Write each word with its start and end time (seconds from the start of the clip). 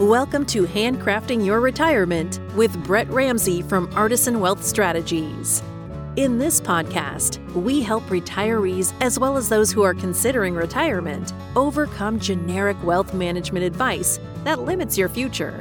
Welcome 0.00 0.44
to 0.48 0.64
Handcrafting 0.64 1.42
Your 1.42 1.60
Retirement 1.60 2.38
with 2.54 2.84
Brett 2.84 3.08
Ramsey 3.08 3.62
from 3.62 3.90
Artisan 3.94 4.40
Wealth 4.40 4.62
Strategies. 4.62 5.62
In 6.16 6.38
this 6.38 6.60
podcast, 6.60 7.42
we 7.54 7.80
help 7.80 8.02
retirees 8.08 8.92
as 9.00 9.18
well 9.18 9.38
as 9.38 9.48
those 9.48 9.72
who 9.72 9.80
are 9.80 9.94
considering 9.94 10.54
retirement 10.54 11.32
overcome 11.56 12.20
generic 12.20 12.76
wealth 12.84 13.14
management 13.14 13.64
advice 13.64 14.20
that 14.44 14.60
limits 14.60 14.98
your 14.98 15.08
future. 15.08 15.58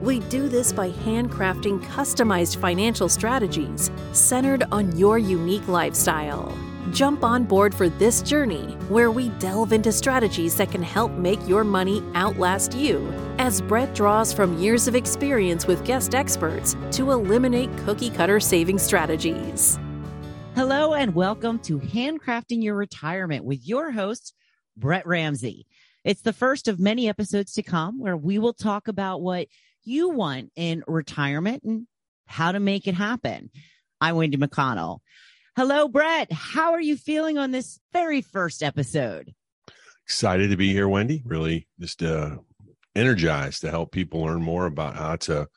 We 0.00 0.18
do 0.22 0.48
this 0.48 0.72
by 0.72 0.90
handcrafting 0.90 1.80
customized 1.84 2.56
financial 2.56 3.08
strategies 3.08 3.92
centered 4.10 4.64
on 4.72 4.98
your 4.98 5.18
unique 5.18 5.68
lifestyle. 5.68 6.52
Jump 6.92 7.22
on 7.22 7.44
board 7.44 7.74
for 7.74 7.88
this 7.88 8.22
journey 8.22 8.72
where 8.88 9.10
we 9.10 9.28
delve 9.40 9.72
into 9.72 9.92
strategies 9.92 10.56
that 10.56 10.70
can 10.70 10.82
help 10.82 11.12
make 11.12 11.38
your 11.46 11.62
money 11.62 12.02
outlast 12.14 12.74
you 12.74 13.12
as 13.38 13.60
Brett 13.60 13.94
draws 13.94 14.32
from 14.32 14.58
years 14.58 14.88
of 14.88 14.94
experience 14.94 15.66
with 15.66 15.84
guest 15.84 16.14
experts 16.14 16.76
to 16.92 17.10
eliminate 17.10 17.76
cookie 17.78 18.10
cutter 18.10 18.40
saving 18.40 18.78
strategies. 18.78 19.78
Hello, 20.54 20.94
and 20.94 21.14
welcome 21.14 21.58
to 21.60 21.78
Handcrafting 21.78 22.62
Your 22.62 22.74
Retirement 22.74 23.44
with 23.44 23.66
your 23.66 23.90
host, 23.90 24.32
Brett 24.76 25.06
Ramsey. 25.06 25.66
It's 26.04 26.22
the 26.22 26.32
first 26.32 26.68
of 26.68 26.80
many 26.80 27.08
episodes 27.08 27.52
to 27.54 27.62
come 27.62 28.00
where 28.00 28.16
we 28.16 28.38
will 28.38 28.54
talk 28.54 28.88
about 28.88 29.20
what 29.20 29.48
you 29.84 30.08
want 30.08 30.52
in 30.56 30.84
retirement 30.86 31.64
and 31.64 31.86
how 32.26 32.52
to 32.52 32.60
make 32.60 32.86
it 32.86 32.94
happen. 32.94 33.50
I'm 34.00 34.16
Wendy 34.16 34.36
McConnell. 34.36 35.00
Hello, 35.58 35.88
Brett. 35.88 36.30
How 36.30 36.70
are 36.70 36.80
you 36.80 36.96
feeling 36.96 37.36
on 37.36 37.50
this 37.50 37.80
very 37.92 38.22
first 38.22 38.62
episode? 38.62 39.34
Excited 40.04 40.50
to 40.50 40.56
be 40.56 40.72
here, 40.72 40.88
Wendy. 40.88 41.20
Really 41.26 41.66
just 41.80 42.00
uh, 42.00 42.36
energized 42.94 43.62
to 43.62 43.70
help 43.70 43.90
people 43.90 44.20
learn 44.20 44.40
more 44.40 44.66
about 44.66 44.94
how 44.94 45.16
to 45.16 45.48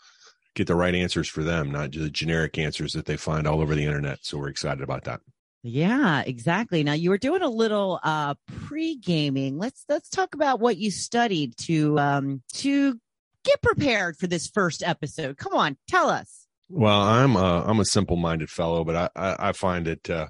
get 0.55 0.65
the 0.65 0.73
right 0.73 0.95
answers 0.95 1.27
for 1.27 1.43
them, 1.43 1.69
not 1.69 1.91
just 1.91 2.03
the 2.03 2.09
generic 2.09 2.57
answers 2.57 2.93
that 2.93 3.05
they 3.05 3.15
find 3.15 3.45
all 3.45 3.61
over 3.61 3.75
the 3.75 3.85
internet. 3.85 4.17
So 4.23 4.39
we're 4.39 4.47
excited 4.47 4.81
about 4.81 5.03
that. 5.03 5.21
Yeah, 5.61 6.23
exactly. 6.25 6.81
Now 6.81 6.93
you 6.93 7.11
were 7.11 7.19
doing 7.19 7.43
a 7.43 7.49
little 7.49 7.99
uh 8.01 8.33
pre-gaming. 8.65 9.59
Let's 9.59 9.85
let's 9.87 10.09
talk 10.09 10.33
about 10.33 10.59
what 10.59 10.77
you 10.77 10.89
studied 10.89 11.55
to 11.57 11.99
um 11.99 12.41
to 12.53 12.99
get 13.43 13.61
prepared 13.61 14.17
for 14.17 14.25
this 14.25 14.47
first 14.47 14.81
episode. 14.81 15.37
Come 15.37 15.53
on, 15.53 15.77
tell 15.87 16.09
us. 16.09 16.40
Well, 16.73 17.01
I'm 17.01 17.35
a, 17.35 17.65
I'm 17.67 17.81
a 17.81 17.85
simple 17.85 18.15
minded 18.15 18.49
fellow, 18.49 18.85
but 18.85 18.95
I, 18.95 19.09
I, 19.15 19.49
I 19.49 19.51
find 19.51 19.89
it, 19.89 20.09
uh, 20.09 20.27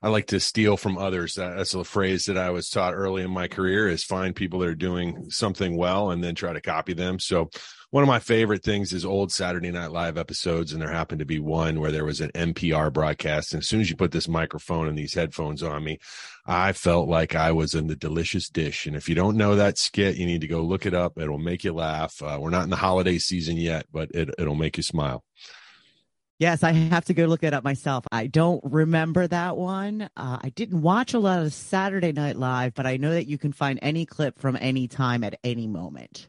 I 0.00 0.08
like 0.08 0.28
to 0.28 0.38
steal 0.38 0.76
from 0.76 0.96
others. 0.96 1.34
That's 1.34 1.74
a 1.74 1.82
phrase 1.82 2.26
that 2.26 2.38
I 2.38 2.50
was 2.50 2.68
taught 2.68 2.94
early 2.94 3.22
in 3.22 3.30
my 3.32 3.48
career 3.48 3.88
is 3.88 4.04
find 4.04 4.34
people 4.34 4.60
that 4.60 4.68
are 4.68 4.74
doing 4.76 5.28
something 5.30 5.76
well 5.76 6.10
and 6.10 6.22
then 6.22 6.36
try 6.36 6.52
to 6.52 6.60
copy 6.60 6.92
them. 6.92 7.18
So 7.18 7.50
one 7.90 8.02
of 8.02 8.08
my 8.08 8.20
favorite 8.20 8.62
things 8.62 8.92
is 8.92 9.04
old 9.04 9.32
Saturday 9.32 9.70
Night 9.72 9.90
Live 9.90 10.16
episodes. 10.16 10.72
And 10.72 10.80
there 10.80 10.90
happened 10.90 11.18
to 11.18 11.24
be 11.24 11.40
one 11.40 11.80
where 11.80 11.92
there 11.92 12.04
was 12.04 12.20
an 12.20 12.30
NPR 12.30 12.92
broadcast. 12.92 13.52
And 13.52 13.60
as 13.62 13.68
soon 13.68 13.80
as 13.80 13.90
you 13.90 13.96
put 13.96 14.12
this 14.12 14.28
microphone 14.28 14.88
and 14.88 14.96
these 14.96 15.14
headphones 15.14 15.62
on 15.64 15.82
me, 15.82 15.98
I 16.46 16.72
felt 16.72 17.08
like 17.08 17.34
I 17.34 17.52
was 17.52 17.74
in 17.74 17.88
the 17.88 17.96
delicious 17.96 18.48
dish. 18.48 18.86
And 18.86 18.96
if 18.96 19.08
you 19.08 19.14
don't 19.14 19.36
know 19.36 19.56
that 19.56 19.78
skit, 19.78 20.16
you 20.16 20.26
need 20.26 20.42
to 20.42 20.48
go 20.48 20.62
look 20.62 20.86
it 20.86 20.94
up. 20.94 21.18
It'll 21.18 21.38
make 21.38 21.64
you 21.64 21.72
laugh. 21.72 22.22
Uh, 22.22 22.38
we're 22.40 22.50
not 22.50 22.64
in 22.64 22.70
the 22.70 22.76
holiday 22.76 23.18
season 23.18 23.56
yet, 23.56 23.86
but 23.92 24.10
it, 24.12 24.34
it'll 24.38 24.54
make 24.54 24.76
you 24.76 24.82
smile. 24.82 25.24
Yes, 26.42 26.64
I 26.64 26.72
have 26.72 27.04
to 27.04 27.14
go 27.14 27.26
look 27.26 27.44
it 27.44 27.54
up 27.54 27.62
myself. 27.62 28.04
I 28.10 28.26
don't 28.26 28.60
remember 28.64 29.28
that 29.28 29.56
one. 29.56 30.10
Uh, 30.16 30.38
I 30.42 30.48
didn't 30.48 30.82
watch 30.82 31.14
a 31.14 31.20
lot 31.20 31.38
of 31.38 31.52
Saturday 31.52 32.10
Night 32.10 32.34
Live, 32.34 32.74
but 32.74 32.84
I 32.84 32.96
know 32.96 33.12
that 33.12 33.28
you 33.28 33.38
can 33.38 33.52
find 33.52 33.78
any 33.80 34.04
clip 34.04 34.40
from 34.40 34.58
any 34.60 34.88
time 34.88 35.22
at 35.22 35.38
any 35.44 35.68
moment. 35.68 36.28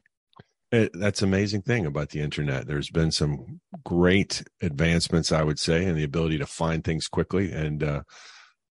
It, 0.72 0.92
that's 0.94 1.24
amazing 1.24 1.64
thing 1.64 1.88
about 1.88 2.10
the 2.10 2.20
internet. 2.20 2.68
There's 2.68 2.92
been 2.92 3.10
some 3.10 3.60
great 3.84 4.44
advancements, 4.62 5.32
I 5.32 5.42
would 5.42 5.58
say, 5.58 5.84
in 5.84 5.96
the 5.96 6.04
ability 6.04 6.38
to 6.38 6.46
find 6.46 6.84
things 6.84 7.08
quickly. 7.08 7.52
And 7.52 7.82
uh, 7.82 8.04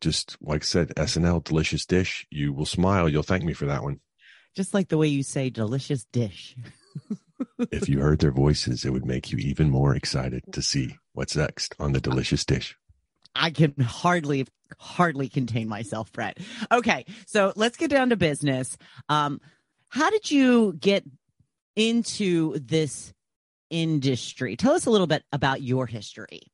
just 0.00 0.36
like 0.40 0.62
I 0.62 0.64
said, 0.64 0.90
SNL, 0.90 1.42
delicious 1.42 1.84
dish. 1.84 2.24
You 2.30 2.52
will 2.52 2.66
smile. 2.66 3.08
You'll 3.08 3.24
thank 3.24 3.42
me 3.42 3.52
for 3.52 3.66
that 3.66 3.82
one. 3.82 3.98
Just 4.54 4.74
like 4.74 4.90
the 4.90 4.98
way 4.98 5.08
you 5.08 5.24
say 5.24 5.50
delicious 5.50 6.04
dish. 6.04 6.54
if 7.70 7.88
you 7.88 8.00
heard 8.00 8.20
their 8.20 8.32
voices, 8.32 8.84
it 8.84 8.90
would 8.90 9.06
make 9.06 9.30
you 9.30 9.38
even 9.38 9.70
more 9.70 9.94
excited 9.94 10.42
to 10.52 10.62
see 10.62 10.96
what's 11.12 11.36
next 11.36 11.74
on 11.78 11.92
the 11.92 12.00
delicious 12.00 12.44
dish. 12.44 12.76
I 13.34 13.50
can 13.50 13.74
hardly 13.80 14.46
hardly 14.78 15.28
contain 15.28 15.68
myself, 15.68 16.12
Brett. 16.12 16.38
Okay, 16.70 17.04
so 17.26 17.52
let's 17.56 17.76
get 17.76 17.90
down 17.90 18.10
to 18.10 18.16
business. 18.16 18.76
Um, 19.08 19.40
how 19.88 20.10
did 20.10 20.30
you 20.30 20.74
get 20.74 21.04
into 21.76 22.58
this 22.58 23.12
industry? 23.70 24.56
Tell 24.56 24.72
us 24.72 24.86
a 24.86 24.90
little 24.90 25.06
bit 25.06 25.24
about 25.32 25.62
your 25.62 25.86
history. 25.86 26.51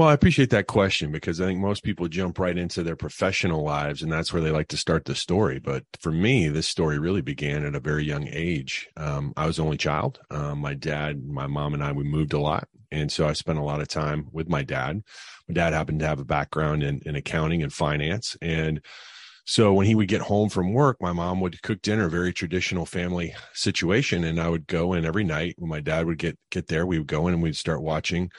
Well, 0.00 0.08
I 0.08 0.14
appreciate 0.14 0.48
that 0.48 0.66
question 0.66 1.12
because 1.12 1.42
I 1.42 1.44
think 1.44 1.60
most 1.60 1.82
people 1.82 2.08
jump 2.08 2.38
right 2.38 2.56
into 2.56 2.82
their 2.82 2.96
professional 2.96 3.62
lives 3.62 4.02
and 4.02 4.10
that's 4.10 4.32
where 4.32 4.40
they 4.40 4.50
like 4.50 4.68
to 4.68 4.78
start 4.78 5.04
the 5.04 5.14
story. 5.14 5.58
But 5.58 5.84
for 6.00 6.10
me, 6.10 6.48
this 6.48 6.66
story 6.66 6.98
really 6.98 7.20
began 7.20 7.66
at 7.66 7.74
a 7.74 7.80
very 7.80 8.02
young 8.02 8.26
age. 8.26 8.88
Um, 8.96 9.34
I 9.36 9.46
was 9.46 9.60
only 9.60 9.76
child. 9.76 10.18
Um, 10.30 10.60
my 10.60 10.72
dad, 10.72 11.22
my 11.26 11.46
mom, 11.46 11.74
and 11.74 11.84
I, 11.84 11.92
we 11.92 12.04
moved 12.04 12.32
a 12.32 12.40
lot. 12.40 12.66
And 12.90 13.12
so 13.12 13.28
I 13.28 13.34
spent 13.34 13.58
a 13.58 13.62
lot 13.62 13.82
of 13.82 13.88
time 13.88 14.28
with 14.32 14.48
my 14.48 14.62
dad. 14.62 15.02
My 15.46 15.52
dad 15.52 15.74
happened 15.74 16.00
to 16.00 16.06
have 16.06 16.18
a 16.18 16.24
background 16.24 16.82
in, 16.82 17.02
in 17.04 17.14
accounting 17.14 17.62
and 17.62 17.70
finance. 17.70 18.38
And 18.40 18.80
so 19.44 19.74
when 19.74 19.84
he 19.84 19.94
would 19.94 20.08
get 20.08 20.22
home 20.22 20.48
from 20.48 20.72
work, 20.72 20.96
my 21.02 21.12
mom 21.12 21.40
would 21.40 21.60
cook 21.60 21.82
dinner, 21.82 22.08
very 22.08 22.32
traditional 22.32 22.86
family 22.86 23.34
situation. 23.52 24.24
And 24.24 24.40
I 24.40 24.48
would 24.48 24.66
go 24.66 24.94
in 24.94 25.04
every 25.04 25.24
night 25.24 25.56
when 25.58 25.68
my 25.68 25.80
dad 25.80 26.06
would 26.06 26.16
get, 26.16 26.38
get 26.50 26.68
there, 26.68 26.86
we 26.86 26.96
would 26.96 27.06
go 27.06 27.28
in 27.28 27.34
and 27.34 27.42
we'd 27.42 27.54
start 27.54 27.82
watching 27.82 28.30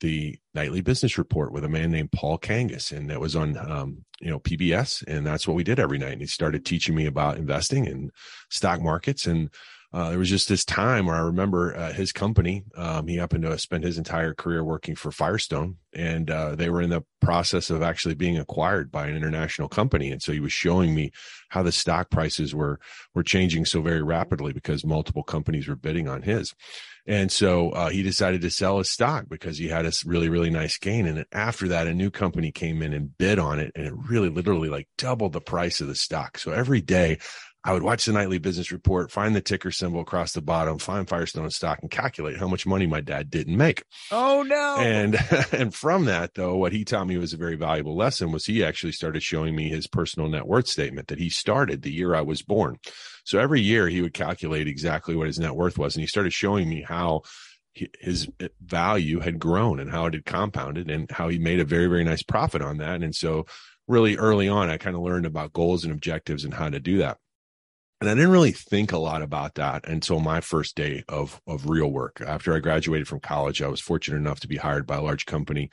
the 0.00 0.38
nightly 0.54 0.80
business 0.80 1.18
report 1.18 1.52
with 1.52 1.64
a 1.64 1.68
man 1.68 1.90
named 1.90 2.12
Paul 2.12 2.38
Kangas, 2.38 2.92
and 2.92 3.10
that 3.10 3.20
was 3.20 3.36
on 3.36 3.56
um, 3.56 4.04
you 4.20 4.30
know 4.30 4.38
PBS, 4.38 5.04
and 5.06 5.26
that's 5.26 5.46
what 5.46 5.54
we 5.54 5.64
did 5.64 5.78
every 5.78 5.98
night. 5.98 6.12
And 6.12 6.20
he 6.20 6.26
started 6.26 6.64
teaching 6.64 6.94
me 6.94 7.06
about 7.06 7.36
investing 7.36 7.86
in 7.86 8.10
stock 8.50 8.80
markets, 8.80 9.26
and 9.26 9.50
uh, 9.90 10.10
there 10.10 10.18
was 10.18 10.28
just 10.28 10.48
this 10.48 10.66
time 10.66 11.06
where 11.06 11.16
I 11.16 11.20
remember 11.20 11.74
uh, 11.74 11.92
his 11.94 12.12
company. 12.12 12.64
Um, 12.76 13.06
he 13.06 13.16
happened 13.16 13.44
to 13.44 13.58
spend 13.58 13.84
his 13.84 13.96
entire 13.96 14.34
career 14.34 14.62
working 14.62 14.94
for 14.94 15.10
Firestone, 15.10 15.76
and 15.94 16.30
uh, 16.30 16.54
they 16.54 16.68
were 16.68 16.82
in 16.82 16.90
the 16.90 17.04
process 17.22 17.70
of 17.70 17.80
actually 17.80 18.14
being 18.14 18.36
acquired 18.36 18.92
by 18.92 19.06
an 19.06 19.16
international 19.16 19.68
company. 19.68 20.10
And 20.10 20.20
so 20.20 20.32
he 20.32 20.40
was 20.40 20.52
showing 20.52 20.94
me 20.94 21.10
how 21.48 21.62
the 21.62 21.72
stock 21.72 22.10
prices 22.10 22.54
were 22.54 22.78
were 23.14 23.22
changing 23.22 23.64
so 23.64 23.80
very 23.80 24.02
rapidly 24.02 24.52
because 24.52 24.84
multiple 24.84 25.22
companies 25.22 25.66
were 25.66 25.76
bidding 25.76 26.06
on 26.06 26.20
his. 26.20 26.54
And 27.08 27.32
so 27.32 27.70
uh, 27.70 27.88
he 27.88 28.02
decided 28.02 28.42
to 28.42 28.50
sell 28.50 28.76
his 28.76 28.90
stock 28.90 29.24
because 29.30 29.56
he 29.56 29.66
had 29.66 29.86
a 29.86 29.92
really 30.04 30.28
really 30.28 30.50
nice 30.50 30.76
gain. 30.76 31.06
And 31.06 31.24
after 31.32 31.68
that, 31.68 31.86
a 31.86 31.94
new 31.94 32.10
company 32.10 32.52
came 32.52 32.82
in 32.82 32.92
and 32.92 33.16
bid 33.16 33.38
on 33.38 33.58
it, 33.58 33.72
and 33.74 33.86
it 33.86 33.94
really 33.96 34.28
literally 34.28 34.68
like 34.68 34.88
doubled 34.98 35.32
the 35.32 35.40
price 35.40 35.80
of 35.80 35.88
the 35.88 35.94
stock. 35.94 36.38
So 36.38 36.52
every 36.52 36.82
day 36.82 37.18
I 37.64 37.72
would 37.72 37.82
watch 37.82 38.04
the 38.04 38.12
nightly 38.12 38.38
business 38.38 38.70
report, 38.70 39.10
find 39.10 39.34
the 39.34 39.40
ticker 39.40 39.70
symbol 39.70 40.00
across 40.00 40.32
the 40.32 40.40
bottom, 40.40 40.78
find 40.78 41.08
Firestone 41.08 41.50
stock, 41.50 41.80
and 41.82 41.90
calculate 41.90 42.38
how 42.38 42.46
much 42.46 42.66
money 42.66 42.86
my 42.86 43.00
dad 43.00 43.30
didn't 43.30 43.56
make. 43.56 43.82
Oh 44.12 44.42
no! 44.42 44.76
And 44.78 45.18
and 45.52 45.74
from 45.74 46.04
that, 46.04 46.34
though, 46.34 46.56
what 46.56 46.72
he 46.72 46.84
taught 46.84 47.06
me 47.06 47.16
was 47.16 47.32
a 47.32 47.38
very 47.38 47.56
valuable 47.56 47.96
lesson. 47.96 48.32
Was 48.32 48.46
he 48.46 48.62
actually 48.62 48.92
started 48.92 49.22
showing 49.22 49.56
me 49.56 49.68
his 49.68 49.86
personal 49.86 50.28
net 50.28 50.46
worth 50.46 50.68
statement 50.68 51.08
that 51.08 51.18
he 51.18 51.30
started 51.30 51.82
the 51.82 51.92
year 51.92 52.14
I 52.14 52.20
was 52.20 52.42
born. 52.42 52.78
So 53.28 53.38
every 53.38 53.60
year 53.60 53.90
he 53.90 54.00
would 54.00 54.14
calculate 54.14 54.66
exactly 54.66 55.14
what 55.14 55.26
his 55.26 55.38
net 55.38 55.54
worth 55.54 55.76
was, 55.76 55.94
and 55.94 56.00
he 56.00 56.06
started 56.06 56.32
showing 56.32 56.66
me 56.66 56.80
how 56.80 57.24
his 58.00 58.26
eh, 58.40 58.48
value 58.64 59.20
had 59.20 59.38
grown 59.38 59.80
and 59.80 59.90
how 59.90 60.06
it 60.06 60.14
had 60.14 60.24
compounded 60.24 60.90
and 60.90 61.10
how 61.10 61.28
he 61.28 61.38
made 61.38 61.60
a 61.60 61.64
very 61.66 61.88
very 61.88 62.04
nice 62.04 62.22
profit 62.22 62.62
on 62.62 62.78
that. 62.78 63.02
And 63.02 63.14
so 63.14 63.44
really 63.86 64.16
early 64.16 64.48
on, 64.48 64.70
I 64.70 64.78
kind 64.78 64.96
of 64.96 65.02
learned 65.02 65.26
about 65.26 65.52
goals 65.52 65.84
and 65.84 65.92
objectives 65.92 66.46
and 66.46 66.54
how 66.54 66.70
to 66.70 66.80
do 66.80 66.96
that 66.98 67.18
and 68.00 68.08
I 68.08 68.14
didn't 68.14 68.30
really 68.30 68.52
think 68.52 68.92
a 68.92 68.98
lot 68.98 69.22
about 69.22 69.54
that 69.56 69.88
until 69.88 70.20
my 70.20 70.40
first 70.40 70.76
day 70.76 71.02
of 71.08 71.40
of 71.46 71.68
real 71.68 71.90
work. 71.90 72.22
After 72.24 72.54
I 72.54 72.60
graduated 72.60 73.08
from 73.08 73.20
college, 73.20 73.60
I 73.60 73.68
was 73.68 73.80
fortunate 73.80 74.18
enough 74.18 74.40
to 74.40 74.48
be 74.48 74.56
hired 74.56 74.86
by 74.86 74.96
a 74.96 75.02
large 75.02 75.26
company, 75.26 75.70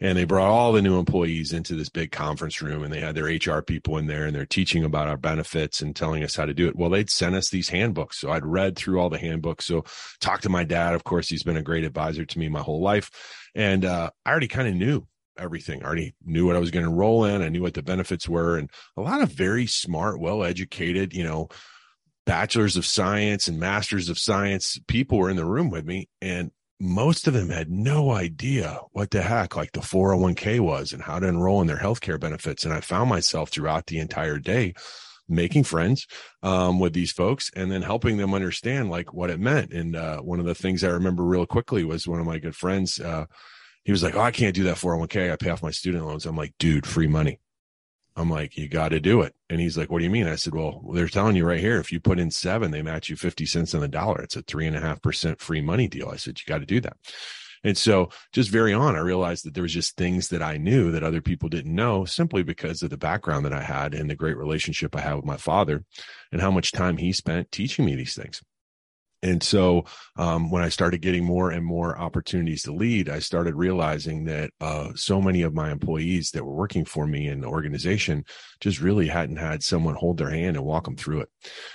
and 0.00 0.18
they 0.18 0.24
brought 0.24 0.50
all 0.50 0.72
the 0.72 0.82
new 0.82 0.98
employees 0.98 1.52
into 1.52 1.76
this 1.76 1.88
big 1.88 2.10
conference 2.10 2.60
room, 2.60 2.82
and 2.82 2.92
they 2.92 3.00
had 3.00 3.14
their 3.14 3.26
HR 3.26 3.62
people 3.62 3.98
in 3.98 4.06
there, 4.06 4.26
and 4.26 4.34
they're 4.34 4.46
teaching 4.46 4.84
about 4.84 5.06
our 5.06 5.16
benefits 5.16 5.80
and 5.80 5.94
telling 5.94 6.24
us 6.24 6.34
how 6.34 6.44
to 6.44 6.54
do 6.54 6.66
it. 6.66 6.76
Well, 6.76 6.90
they'd 6.90 7.10
sent 7.10 7.36
us 7.36 7.50
these 7.50 7.68
handbooks, 7.68 8.18
so 8.18 8.30
I'd 8.30 8.46
read 8.46 8.76
through 8.76 9.00
all 9.00 9.10
the 9.10 9.18
handbooks. 9.18 9.66
So 9.66 9.84
talked 10.20 10.42
to 10.42 10.48
my 10.48 10.64
dad. 10.64 10.94
Of 10.94 11.04
course, 11.04 11.28
he's 11.28 11.44
been 11.44 11.56
a 11.56 11.62
great 11.62 11.84
advisor 11.84 12.24
to 12.24 12.38
me 12.38 12.48
my 12.48 12.62
whole 12.62 12.82
life, 12.82 13.10
and 13.54 13.84
uh, 13.84 14.10
I 14.26 14.30
already 14.30 14.48
kind 14.48 14.66
of 14.66 14.74
knew 14.74 15.06
everything. 15.40 15.82
I 15.82 15.86
already 15.86 16.14
knew 16.24 16.46
what 16.46 16.56
I 16.56 16.60
was 16.60 16.70
going 16.70 16.84
to 16.84 16.90
enroll 16.90 17.24
in. 17.24 17.42
I 17.42 17.48
knew 17.48 17.62
what 17.62 17.74
the 17.74 17.82
benefits 17.82 18.28
were, 18.28 18.56
and 18.56 18.70
a 18.96 19.02
lot 19.02 19.22
of 19.22 19.32
very 19.32 19.66
smart, 19.66 20.20
well 20.20 20.44
educated, 20.44 21.14
you 21.14 21.24
know, 21.24 21.48
bachelors 22.26 22.76
of 22.76 22.86
science 22.86 23.48
and 23.48 23.58
masters 23.58 24.08
of 24.08 24.18
science 24.18 24.78
people 24.86 25.18
were 25.18 25.30
in 25.30 25.36
the 25.36 25.44
room 25.44 25.70
with 25.70 25.84
me, 25.84 26.08
and 26.20 26.50
most 26.80 27.26
of 27.26 27.34
them 27.34 27.50
had 27.50 27.70
no 27.70 28.10
idea 28.10 28.80
what 28.92 29.10
the 29.10 29.20
heck 29.20 29.54
like 29.54 29.72
the 29.72 29.80
401k 29.80 30.60
was 30.60 30.92
and 30.92 31.02
how 31.02 31.18
to 31.18 31.26
enroll 31.26 31.60
in 31.60 31.66
their 31.66 31.76
healthcare 31.76 32.18
benefits. 32.18 32.64
And 32.64 32.72
I 32.72 32.80
found 32.80 33.10
myself 33.10 33.50
throughout 33.50 33.86
the 33.86 33.98
entire 33.98 34.38
day 34.38 34.72
making 35.28 35.64
friends 35.64 36.06
um, 36.42 36.80
with 36.80 36.92
these 36.92 37.12
folks 37.12 37.50
and 37.54 37.70
then 37.70 37.82
helping 37.82 38.16
them 38.16 38.34
understand 38.34 38.90
like 38.90 39.12
what 39.12 39.30
it 39.30 39.38
meant. 39.38 39.72
And 39.72 39.94
uh, 39.94 40.20
one 40.20 40.40
of 40.40 40.46
the 40.46 40.54
things 40.54 40.82
I 40.82 40.88
remember 40.88 41.22
real 41.22 41.46
quickly 41.46 41.84
was 41.84 42.08
one 42.08 42.18
of 42.18 42.26
my 42.26 42.38
good 42.38 42.56
friends. 42.56 42.98
Uh, 42.98 43.26
he 43.84 43.92
was 43.92 44.02
like, 44.02 44.14
"Oh, 44.16 44.20
I 44.20 44.30
can't 44.30 44.54
do 44.54 44.64
that 44.64 44.76
401k. 44.76 45.32
I 45.32 45.36
pay 45.36 45.50
off 45.50 45.62
my 45.62 45.70
student 45.70 46.06
loans." 46.06 46.26
I'm 46.26 46.36
like, 46.36 46.54
"Dude, 46.58 46.86
free 46.86 47.06
money." 47.08 47.40
I'm 48.16 48.30
like, 48.30 48.56
"You 48.56 48.68
got 48.68 48.90
to 48.90 49.00
do 49.00 49.22
it." 49.22 49.34
And 49.48 49.60
he's 49.60 49.78
like, 49.78 49.90
"What 49.90 49.98
do 49.98 50.04
you 50.04 50.10
mean?" 50.10 50.26
I 50.26 50.36
said, 50.36 50.54
"Well, 50.54 50.82
they're 50.92 51.08
telling 51.08 51.36
you 51.36 51.44
right 51.46 51.60
here. 51.60 51.78
If 51.78 51.92
you 51.92 52.00
put 52.00 52.18
in 52.18 52.30
seven, 52.30 52.70
they 52.70 52.82
match 52.82 53.08
you 53.08 53.16
50 53.16 53.46
cents 53.46 53.74
on 53.74 53.80
the 53.80 53.88
dollar. 53.88 54.20
It's 54.22 54.36
a 54.36 54.42
three 54.42 54.66
and 54.66 54.76
a 54.76 54.80
half 54.80 55.00
percent 55.02 55.40
free 55.40 55.60
money 55.60 55.88
deal." 55.88 56.08
I 56.08 56.16
said, 56.16 56.38
"You 56.40 56.44
got 56.46 56.58
to 56.58 56.66
do 56.66 56.80
that." 56.80 56.96
And 57.62 57.76
so 57.76 58.08
just 58.32 58.50
very 58.50 58.72
on, 58.72 58.96
I 58.96 59.00
realized 59.00 59.44
that 59.44 59.54
there 59.54 59.62
was 59.62 59.74
just 59.74 59.96
things 59.96 60.28
that 60.28 60.42
I 60.42 60.56
knew 60.56 60.90
that 60.92 61.02
other 61.02 61.20
people 61.20 61.48
didn't 61.48 61.74
know 61.74 62.04
simply 62.04 62.42
because 62.42 62.82
of 62.82 62.90
the 62.90 62.96
background 62.96 63.44
that 63.44 63.52
I 63.52 63.62
had 63.62 63.94
and 63.94 64.08
the 64.08 64.16
great 64.16 64.36
relationship 64.36 64.96
I 64.96 65.00
had 65.00 65.14
with 65.14 65.26
my 65.26 65.36
father 65.36 65.84
and 66.32 66.40
how 66.40 66.50
much 66.50 66.72
time 66.72 66.96
he 66.96 67.12
spent 67.12 67.52
teaching 67.52 67.84
me 67.84 67.94
these 67.94 68.14
things. 68.14 68.42
And 69.22 69.42
so 69.42 69.84
um, 70.16 70.50
when 70.50 70.62
I 70.62 70.70
started 70.70 71.02
getting 71.02 71.24
more 71.24 71.50
and 71.50 71.64
more 71.64 71.98
opportunities 71.98 72.62
to 72.62 72.72
lead, 72.72 73.08
I 73.08 73.18
started 73.18 73.54
realizing 73.54 74.24
that 74.24 74.50
uh, 74.60 74.92
so 74.94 75.20
many 75.20 75.42
of 75.42 75.54
my 75.54 75.70
employees 75.70 76.30
that 76.30 76.44
were 76.44 76.54
working 76.54 76.84
for 76.84 77.06
me 77.06 77.28
in 77.28 77.40
the 77.40 77.48
organization 77.48 78.24
just 78.60 78.80
really 78.80 79.08
hadn't 79.08 79.36
had 79.36 79.62
someone 79.62 79.94
hold 79.94 80.18
their 80.18 80.30
hand 80.30 80.56
and 80.56 80.64
walk 80.64 80.84
them 80.84 80.96
through 80.96 81.20
it. 81.20 81.28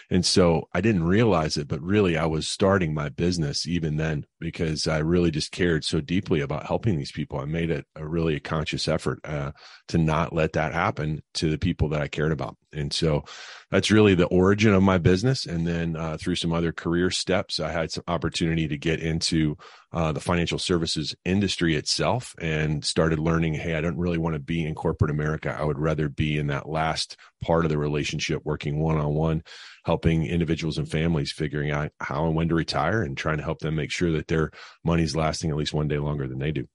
And 0.09 0.25
so 0.25 0.69
I 0.73 0.81
didn't 0.81 1.03
realize 1.03 1.57
it, 1.57 1.67
but 1.67 1.81
really 1.81 2.15
I 2.15 2.25
was 2.25 2.47
starting 2.47 2.93
my 2.93 3.09
business 3.09 3.67
even 3.67 3.97
then 3.97 4.25
because 4.39 4.87
I 4.87 4.99
really 4.99 5.31
just 5.31 5.51
cared 5.51 5.83
so 5.83 5.99
deeply 5.99 6.41
about 6.41 6.67
helping 6.67 6.97
these 6.97 7.11
people. 7.11 7.39
I 7.39 7.45
made 7.45 7.71
it 7.71 7.85
a 7.95 8.07
really 8.07 8.35
a 8.35 8.39
conscious 8.39 8.87
effort 8.87 9.19
uh, 9.23 9.51
to 9.87 9.97
not 9.97 10.33
let 10.33 10.53
that 10.53 10.73
happen 10.73 11.23
to 11.35 11.49
the 11.49 11.57
people 11.57 11.89
that 11.89 12.01
I 12.01 12.07
cared 12.07 12.31
about. 12.31 12.55
And 12.71 12.93
so 12.93 13.23
that's 13.71 13.89
really 13.89 14.15
the 14.15 14.27
origin 14.27 14.73
of 14.73 14.83
my 14.83 14.97
business. 14.97 15.45
And 15.45 15.65
then 15.65 15.95
uh, 15.95 16.17
through 16.17 16.35
some 16.35 16.53
other 16.53 16.71
career 16.71 17.09
steps, 17.09 17.59
I 17.59 17.71
had 17.71 17.91
some 17.91 18.03
opportunity 18.07 18.67
to 18.67 18.77
get 18.77 18.99
into 18.99 19.57
uh, 19.95 20.11
the 20.11 20.19
financial 20.19 20.59
services 20.59 21.15
industry 21.23 21.73
itself 21.73 22.35
and 22.41 22.83
started 22.83 23.17
learning 23.17 23.53
hey, 23.53 23.75
I 23.75 23.81
don't 23.81 23.97
really 23.97 24.17
want 24.17 24.33
to 24.33 24.39
be 24.39 24.65
in 24.65 24.75
corporate 24.75 25.09
America. 25.09 25.55
I 25.57 25.63
would 25.63 25.79
rather 25.79 26.09
be 26.09 26.37
in 26.37 26.47
that 26.47 26.67
last 26.67 27.15
part 27.41 27.63
of 27.63 27.71
the 27.71 27.77
relationship, 27.77 28.41
working 28.43 28.81
one 28.81 28.97
on 28.97 29.13
one, 29.13 29.41
helping 29.85 30.25
individuals 30.25 30.77
and 30.77 30.89
families 30.89 31.31
figuring 31.31 31.71
out 31.71 31.93
how 32.01 32.25
and 32.25 32.35
when 32.35 32.49
to 32.49 32.55
retire 32.55 33.03
and 33.03 33.17
trying 33.17 33.37
to 33.37 33.43
help 33.43 33.59
them 33.59 33.77
make 33.77 33.89
sure 33.89 34.11
that 34.11 34.27
their 34.27 34.51
money's 34.83 35.15
lasting 35.15 35.49
at 35.49 35.55
least 35.55 35.73
one 35.73 35.87
day 35.87 35.97
longer 35.97 36.27
than 36.27 36.39
they 36.39 36.51
do. 36.51 36.67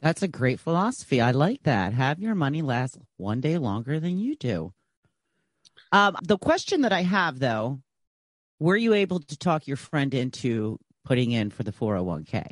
That's 0.00 0.22
a 0.22 0.28
great 0.28 0.60
philosophy. 0.60 1.20
I 1.20 1.32
like 1.32 1.64
that. 1.64 1.92
Have 1.92 2.20
your 2.20 2.36
money 2.36 2.62
last 2.62 2.98
one 3.16 3.40
day 3.40 3.58
longer 3.58 3.98
than 3.98 4.16
you 4.16 4.36
do. 4.36 4.72
Um, 5.90 6.16
the 6.22 6.38
question 6.38 6.82
that 6.82 6.92
I 6.92 7.02
have, 7.02 7.40
though, 7.40 7.80
were 8.60 8.76
you 8.76 8.94
able 8.94 9.18
to 9.18 9.36
talk 9.36 9.66
your 9.66 9.76
friend 9.76 10.14
into 10.14 10.78
putting 11.10 11.32
in 11.32 11.50
for 11.50 11.64
the 11.64 11.72
401k? 11.72 12.46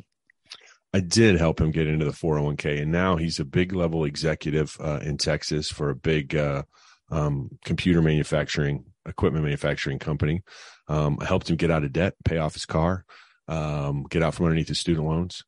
I 0.93 0.99
did 0.99 1.39
help 1.39 1.61
him 1.61 1.71
get 1.71 1.87
into 1.87 2.03
the 2.03 2.11
401k, 2.11 2.81
and 2.81 2.91
now 2.91 3.15
he's 3.15 3.39
a 3.39 3.45
big 3.45 3.71
level 3.71 4.03
executive 4.03 4.75
uh, 4.81 4.99
in 5.01 5.17
Texas 5.17 5.71
for 5.71 5.89
a 5.89 5.95
big 5.95 6.35
uh, 6.35 6.63
um, 7.09 7.57
computer 7.63 8.01
manufacturing, 8.01 8.83
equipment 9.07 9.45
manufacturing 9.45 9.97
company. 9.97 10.41
Um, 10.89 11.19
I 11.21 11.25
helped 11.25 11.49
him 11.49 11.55
get 11.55 11.71
out 11.71 11.85
of 11.85 11.93
debt, 11.93 12.15
pay 12.25 12.37
off 12.39 12.53
his 12.53 12.65
car, 12.65 13.05
um, 13.47 14.03
get 14.09 14.23
out 14.23 14.33
from 14.33 14.47
underneath 14.47 14.67
his 14.67 14.79
student 14.79 15.07
loans. 15.07 15.45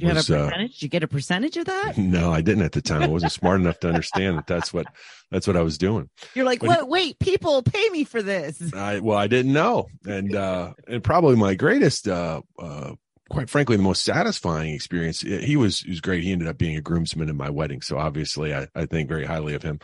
Um, 0.00 0.08
you 0.08 0.14
was, 0.14 0.28
had 0.28 0.36
a 0.36 0.40
uh, 0.40 0.46
percentage? 0.46 0.70
Uh, 0.70 0.72
Did 0.72 0.82
you 0.82 0.88
get 0.88 1.02
a 1.02 1.08
percentage 1.08 1.56
of 1.56 1.64
that? 1.66 1.98
No, 2.08 2.32
I 2.32 2.40
didn't 2.40 2.62
at 2.62 2.72
the 2.72 2.80
time. 2.80 3.02
I 3.02 3.08
wasn't 3.08 3.32
smart 3.32 3.60
enough 3.60 3.80
to 3.80 3.88
understand 3.88 4.38
that 4.38 4.46
that's 4.46 4.72
what 4.72 4.86
that's 5.30 5.46
what 5.46 5.56
I 5.56 5.62
was 5.62 5.76
doing. 5.76 6.08
You're 6.34 6.44
like, 6.44 6.60
but 6.60 6.68
what? 6.68 6.88
Wait, 6.88 7.18
people 7.18 7.62
pay 7.62 7.88
me 7.90 8.04
for 8.04 8.22
this. 8.22 8.72
I 8.74 9.00
well, 9.00 9.18
I 9.18 9.26
didn't 9.26 9.52
know, 9.52 9.88
and 10.06 10.34
uh, 10.34 10.72
and 10.86 11.02
probably 11.02 11.36
my 11.36 11.54
greatest, 11.54 12.08
uh, 12.08 12.42
uh, 12.58 12.92
quite 13.28 13.50
frankly, 13.50 13.76
the 13.76 13.82
most 13.82 14.04
satisfying 14.04 14.74
experience. 14.74 15.20
He 15.20 15.56
was 15.56 15.80
he 15.80 15.90
was 15.90 16.00
great. 16.00 16.22
He 16.22 16.32
ended 16.32 16.48
up 16.48 16.58
being 16.58 16.76
a 16.76 16.80
groomsman 16.80 17.28
in 17.28 17.36
my 17.36 17.50
wedding, 17.50 17.82
so 17.82 17.98
obviously, 17.98 18.54
I, 18.54 18.68
I 18.74 18.86
think 18.86 19.08
very 19.08 19.24
highly 19.24 19.54
of 19.54 19.62
him. 19.62 19.80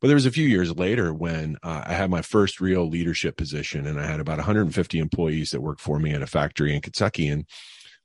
But 0.00 0.08
there 0.08 0.16
was 0.16 0.26
a 0.26 0.32
few 0.32 0.48
years 0.48 0.76
later 0.76 1.14
when 1.14 1.56
uh, 1.62 1.84
I 1.86 1.94
had 1.94 2.10
my 2.10 2.22
first 2.22 2.60
real 2.60 2.88
leadership 2.88 3.36
position, 3.36 3.86
and 3.86 4.00
I 4.00 4.06
had 4.06 4.18
about 4.18 4.38
150 4.38 4.98
employees 4.98 5.50
that 5.50 5.60
worked 5.62 5.80
for 5.80 6.00
me 6.00 6.12
at 6.12 6.22
a 6.22 6.26
factory 6.26 6.74
in 6.74 6.80
Kentucky, 6.82 7.28
and 7.28 7.46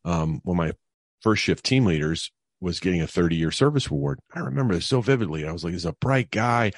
um, 0.05 0.39
when 0.43 0.57
my 0.57 0.73
first 1.21 1.43
shift 1.43 1.65
team 1.65 1.85
leaders 1.85 2.31
was 2.59 2.79
getting 2.79 3.01
a 3.01 3.07
30 3.07 3.35
year 3.35 3.51
service 3.51 3.87
award. 3.87 4.19
I 4.33 4.39
remember 4.39 4.73
this 4.73 4.85
so 4.85 5.01
vividly. 5.01 5.47
I 5.47 5.51
was 5.51 5.63
like, 5.63 5.73
he's 5.73 5.85
a 5.85 5.93
bright 5.93 6.31
guy, 6.31 6.71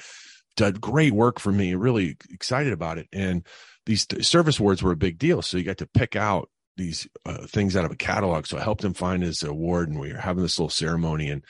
did 0.56 0.80
great 0.80 1.12
work 1.12 1.40
for 1.40 1.52
me, 1.52 1.74
really 1.74 2.16
excited 2.30 2.72
about 2.72 2.98
it. 2.98 3.08
And 3.12 3.46
these 3.86 4.06
service 4.26 4.58
awards 4.58 4.82
were 4.82 4.92
a 4.92 4.96
big 4.96 5.18
deal. 5.18 5.42
So 5.42 5.56
you 5.56 5.64
got 5.64 5.78
to 5.78 5.86
pick 5.86 6.16
out 6.16 6.50
these 6.76 7.08
uh, 7.26 7.46
things 7.46 7.76
out 7.76 7.84
of 7.84 7.90
a 7.90 7.96
catalog. 7.96 8.46
So 8.46 8.58
I 8.58 8.62
helped 8.62 8.84
him 8.84 8.94
find 8.94 9.22
his 9.22 9.42
award 9.42 9.88
and 9.88 9.98
we 9.98 10.12
were 10.12 10.18
having 10.18 10.42
this 10.42 10.58
little 10.58 10.70
ceremony. 10.70 11.30
And 11.30 11.44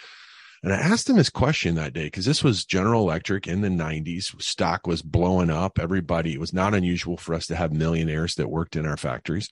and 0.63 0.75
I 0.75 0.77
asked 0.77 1.09
him 1.09 1.17
this 1.17 1.31
question 1.31 1.77
that 1.77 1.95
day 1.95 2.05
because 2.05 2.27
this 2.27 2.45
was 2.45 2.67
General 2.67 3.03
Electric 3.03 3.47
in 3.47 3.63
the 3.63 3.69
90s. 3.69 4.41
Stock 4.43 4.87
was 4.87 5.01
blowing 5.01 5.49
up. 5.49 5.79
Everybody, 5.79 6.35
it 6.35 6.41
was 6.41 6.53
not 6.53 6.75
unusual 6.75 7.17
for 7.17 7.35
us 7.35 7.47
to 7.47 7.57
have 7.57 7.73
millionaires 7.73 8.35
that 8.35 8.51
worked 8.51 8.77
in 8.77 8.85
our 8.85 8.99
factories. 8.99 9.49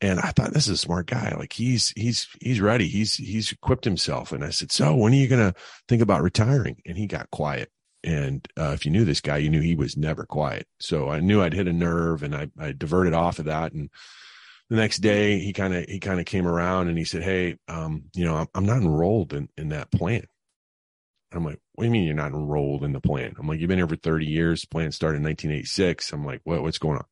And 0.00 0.20
I 0.20 0.30
thought 0.30 0.52
this 0.52 0.66
is 0.66 0.74
a 0.74 0.76
smart 0.76 1.06
guy. 1.06 1.34
Like 1.36 1.52
he's 1.52 1.92
he's 1.96 2.28
he's 2.40 2.60
ready. 2.60 2.86
He's 2.86 3.14
he's 3.14 3.50
equipped 3.50 3.84
himself. 3.84 4.32
And 4.32 4.44
I 4.44 4.50
said, 4.50 4.70
So 4.70 4.94
when 4.94 5.12
are 5.12 5.16
you 5.16 5.28
gonna 5.28 5.54
think 5.88 6.02
about 6.02 6.22
retiring? 6.22 6.80
And 6.86 6.96
he 6.96 7.06
got 7.06 7.30
quiet. 7.30 7.70
And 8.04 8.46
uh, 8.56 8.70
if 8.74 8.84
you 8.84 8.92
knew 8.92 9.04
this 9.04 9.20
guy, 9.20 9.38
you 9.38 9.50
knew 9.50 9.60
he 9.60 9.74
was 9.74 9.96
never 9.96 10.24
quiet. 10.24 10.68
So 10.78 11.10
I 11.10 11.18
knew 11.18 11.42
I'd 11.42 11.52
hit 11.52 11.66
a 11.66 11.72
nerve 11.72 12.22
and 12.22 12.34
I, 12.34 12.48
I 12.58 12.70
diverted 12.72 13.12
off 13.12 13.40
of 13.40 13.46
that. 13.46 13.72
And 13.72 13.90
the 14.70 14.76
next 14.76 14.98
day 14.98 15.40
he 15.40 15.52
kind 15.52 15.74
of 15.74 15.84
he 15.86 15.98
kind 15.98 16.20
of 16.20 16.26
came 16.26 16.46
around 16.46 16.88
and 16.88 16.96
he 16.96 17.04
said, 17.04 17.24
Hey, 17.24 17.56
um, 17.66 18.04
you 18.14 18.24
know, 18.24 18.36
I'm, 18.36 18.46
I'm 18.54 18.66
not 18.66 18.78
enrolled 18.78 19.32
in, 19.32 19.48
in 19.56 19.70
that 19.70 19.90
plan. 19.90 20.26
I'm 21.32 21.44
like, 21.44 21.60
what 21.74 21.82
do 21.82 21.86
you 21.86 21.90
mean 21.90 22.04
you're 22.04 22.14
not 22.14 22.32
enrolled 22.32 22.84
in 22.84 22.92
the 22.92 23.00
plan? 23.00 23.34
I'm 23.38 23.46
like, 23.46 23.60
you've 23.60 23.68
been 23.68 23.78
here 23.78 23.86
for 23.86 23.96
30 23.96 24.26
years. 24.26 24.64
Plan 24.64 24.92
started 24.92 25.18
in 25.18 25.24
1986. 25.24 26.12
I'm 26.12 26.24
like, 26.24 26.40
what, 26.44 26.62
what's 26.62 26.78
going 26.78 26.98
on? 26.98 27.04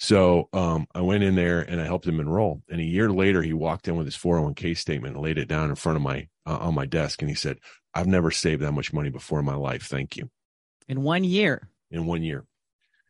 So 0.00 0.48
um, 0.54 0.86
I 0.94 1.02
went 1.02 1.24
in 1.24 1.34
there 1.34 1.60
and 1.60 1.78
I 1.78 1.84
helped 1.84 2.06
him 2.06 2.20
enroll. 2.20 2.62
And 2.70 2.80
a 2.80 2.84
year 2.84 3.10
later, 3.10 3.42
he 3.42 3.52
walked 3.52 3.86
in 3.86 3.96
with 3.96 4.06
his 4.06 4.16
401k 4.16 4.74
statement 4.74 5.14
and 5.14 5.22
laid 5.22 5.36
it 5.36 5.46
down 5.46 5.68
in 5.68 5.76
front 5.76 5.96
of 5.96 6.02
my 6.02 6.26
uh, 6.46 6.56
on 6.56 6.74
my 6.74 6.86
desk. 6.86 7.20
And 7.20 7.28
he 7.28 7.34
said, 7.34 7.58
I've 7.94 8.06
never 8.06 8.30
saved 8.30 8.62
that 8.62 8.72
much 8.72 8.94
money 8.94 9.10
before 9.10 9.40
in 9.40 9.44
my 9.44 9.56
life. 9.56 9.82
Thank 9.82 10.16
you. 10.16 10.30
In 10.88 11.02
one 11.02 11.22
year. 11.22 11.68
In 11.90 12.06
one 12.06 12.22
year. 12.22 12.46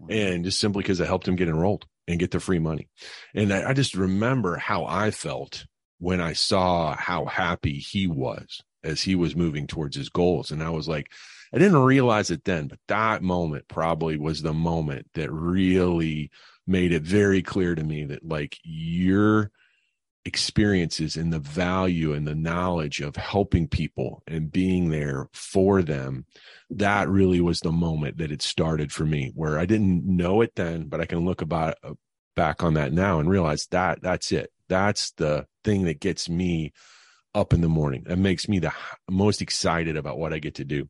And 0.09 0.45
just 0.45 0.59
simply 0.59 0.83
because 0.83 1.01
I 1.01 1.07
helped 1.07 1.29
him 1.29 1.37
get 1.37 1.49
enrolled 1.49 1.87
and 2.09 2.19
get 2.19 2.33
the 2.33 2.41
free 2.41 2.59
money. 2.59 2.89
And 3.37 3.53
I, 3.53 3.71
I 3.71 3.73
just 3.73 3.95
remember 3.95 4.57
how 4.57 4.85
I 4.85 5.13
felt 5.13 5.67
when 6.01 6.21
I 6.21 6.33
saw 6.33 6.97
how 6.97 7.27
happy 7.27 7.79
he 7.79 8.09
was 8.09 8.63
as 8.83 9.03
he 9.03 9.15
was 9.15 9.37
moving 9.37 9.69
towards 9.69 9.97
his 9.97 10.09
goals. 10.09 10.51
And 10.51 10.61
I 10.61 10.71
was 10.71 10.89
like, 10.89 11.13
I 11.53 11.59
didn't 11.59 11.85
realize 11.85 12.31
it 12.31 12.45
then, 12.45 12.67
but 12.67 12.81
that 12.89 13.23
moment 13.23 13.69
probably 13.69 14.17
was 14.17 14.43
the 14.43 14.55
moment 14.55 15.07
that 15.15 15.31
really 15.31 16.31
made 16.67 16.93
it 16.93 17.03
very 17.03 17.43
clear 17.43 17.75
to 17.75 17.83
me 17.83 18.05
that 18.05 18.27
like 18.27 18.59
your 18.63 19.51
experiences 20.25 21.17
and 21.17 21.33
the 21.33 21.39
value 21.39 22.13
and 22.13 22.27
the 22.27 22.35
knowledge 22.35 23.01
of 23.01 23.17
helping 23.17 23.67
people 23.67 24.23
and 24.27 24.53
being 24.53 24.91
there 24.91 25.27
for 25.33 25.81
them 25.81 26.27
that 26.69 27.09
really 27.09 27.41
was 27.41 27.61
the 27.61 27.73
moment 27.73 28.19
that 28.19 28.31
it 28.31 28.43
started 28.43 28.93
for 28.93 29.07
me 29.07 29.33
where 29.35 29.59
i 29.59 29.65
didn't 29.65 30.05
know 30.05 30.43
it 30.43 30.55
then 30.57 30.89
but 30.89 31.01
i 31.01 31.07
can 31.07 31.25
look 31.25 31.41
about 31.41 31.75
uh, 31.83 31.95
back 32.37 32.63
on 32.63 32.75
that 32.75 32.93
now 32.93 33.19
and 33.19 33.31
realize 33.31 33.67
that 33.71 34.01
that's 34.03 34.31
it 34.31 34.53
that's 34.69 35.11
the 35.13 35.47
thing 35.65 35.85
that 35.85 36.01
gets 36.01 36.29
me 36.29 36.71
up 37.35 37.53
in 37.53 37.61
the 37.61 37.69
morning. 37.69 38.05
That 38.07 38.19
makes 38.19 38.49
me 38.49 38.59
the 38.59 38.73
most 39.09 39.41
excited 39.41 39.97
about 39.97 40.19
what 40.19 40.33
I 40.33 40.39
get 40.39 40.55
to 40.57 40.65
do 40.65 40.89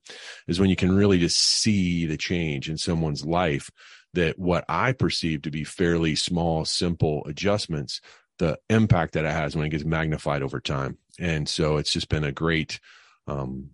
is 0.49 0.59
when 0.59 0.71
you 0.71 0.77
can 0.77 0.95
really 0.95 1.19
just 1.19 1.39
see 1.39 2.07
the 2.07 2.17
change 2.17 2.71
in 2.71 2.79
someone's 2.79 3.25
life 3.25 3.71
that 4.15 4.39
what 4.39 4.65
I 4.69 4.93
perceive 4.93 5.43
to 5.43 5.51
be 5.51 5.65
fairly 5.65 6.17
small, 6.17 6.65
simple 6.65 7.25
adjustments, 7.27 8.01
the 8.39 8.59
impact 8.69 9.15
that 9.15 9.25
it 9.25 9.31
has 9.31 9.55
when 9.55 9.67
it 9.67 9.71
gets 9.71 9.85
magnified 9.85 10.43
over 10.43 10.61
time. 10.61 10.99
And 11.19 11.49
so 11.49 11.77
it's 11.77 11.93
just 11.93 12.09
been 12.09 12.25
a 12.25 12.33
great, 12.33 12.81
um, 13.27 13.71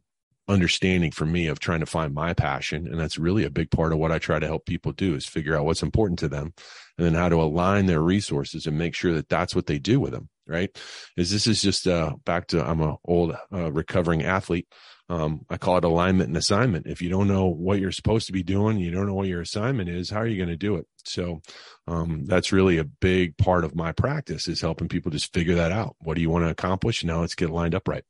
understanding 0.49 1.11
for 1.11 1.27
me 1.27 1.49
of 1.49 1.59
trying 1.59 1.81
to 1.81 1.87
find 1.87 2.15
my 2.15 2.33
passion 2.33 2.87
and 2.87 3.01
that's 3.01 3.19
really 3.19 3.43
a 3.43 3.51
big 3.51 3.69
part 3.69 3.93
of 3.93 3.99
what 3.99 4.13
I 4.13 4.21
try 4.21 4.39
to 4.39 4.47
help 4.47 4.65
people 4.65 4.93
do 4.93 5.17
is 5.17 5.27
figure 5.27 5.57
out 5.57 5.65
what's 5.65 5.83
important 5.83 6.21
to 6.21 6.29
them 6.29 6.55
and 6.97 7.05
then 7.05 7.15
how 7.15 7.29
to 7.29 7.43
align 7.43 7.87
their 7.87 8.01
resources 8.01 8.65
and 8.65 8.79
make 8.79 8.95
sure 8.95 9.13
that 9.15 9.29
that's 9.29 9.57
what 9.57 9.67
they 9.67 9.81
do 9.81 9.99
with 9.99 10.13
them 10.13 10.29
right? 10.47 10.77
Is 11.17 11.31
this 11.31 11.47
is 11.47 11.61
just 11.61 11.87
uh, 11.87 12.15
back 12.25 12.49
to 12.49 12.67
I'm 12.67 12.81
a 12.81 12.97
old 13.05 13.37
uh, 13.53 13.73
recovering 13.73 14.23
athlete. 14.23 14.69
Um, 15.09 15.47
I 15.49 15.57
call 15.57 15.79
it 15.79 15.85
alignment 15.85 16.29
and 16.29 16.37
assignment. 16.37 16.87
If 16.87 17.01
you 17.01 17.09
don't 17.09 17.29
know 17.29 17.47
what 17.47 17.79
you're 17.79 17.93
supposed 17.93 18.27
to 18.27 18.33
be 18.33 18.43
doing, 18.43 18.79
you 18.79 18.91
don't 18.91 19.07
know 19.07 19.15
what 19.15 19.29
your 19.29 19.41
assignment 19.41 19.89
is. 19.89 20.11
How 20.11 20.19
are 20.19 20.27
you 20.27 20.37
going 20.37 20.49
to 20.49 20.57
do 20.57 20.77
it? 20.77 20.87
So 21.05 21.43
um, 21.87 22.25
that's 22.27 22.53
really 22.53 22.79
a 22.79 22.85
big 22.85 23.37
part 23.37 23.65
of 23.65 23.77
my 23.77 23.93
practice 23.93 24.49
is 24.49 24.61
helping 24.61 24.89
people 24.89 25.13
just 25.13 25.33
figure 25.33 25.55
that 25.55 25.71
out. 25.71 25.95
What 26.01 26.15
do 26.15 26.23
you 26.23 26.31
want 26.31 26.45
to 26.45 26.51
accomplish? 26.51 27.05
Now 27.05 27.21
let's 27.21 27.37
get 27.37 27.51
lined 27.51 27.75
up 27.75 27.87
right. 27.87 28.05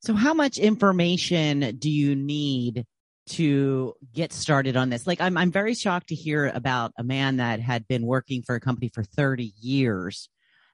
So, 0.00 0.12
how 0.12 0.34
much 0.34 0.58
information 0.58 1.76
do 1.78 1.88
you 1.88 2.14
need 2.14 2.84
to 3.30 3.94
get 4.12 4.34
started 4.34 4.76
on 4.76 4.90
this? 4.90 5.06
Like, 5.06 5.20
I'm, 5.22 5.38
I'm 5.38 5.50
very 5.50 5.74
shocked 5.74 6.08
to 6.08 6.14
hear 6.14 6.52
about 6.54 6.92
a 6.98 7.02
man 7.02 7.38
that 7.38 7.60
had 7.60 7.88
been 7.88 8.04
working 8.04 8.42
for 8.42 8.54
a 8.54 8.60
company 8.60 8.90
for 8.92 9.02
30 9.02 9.54
years 9.60 10.28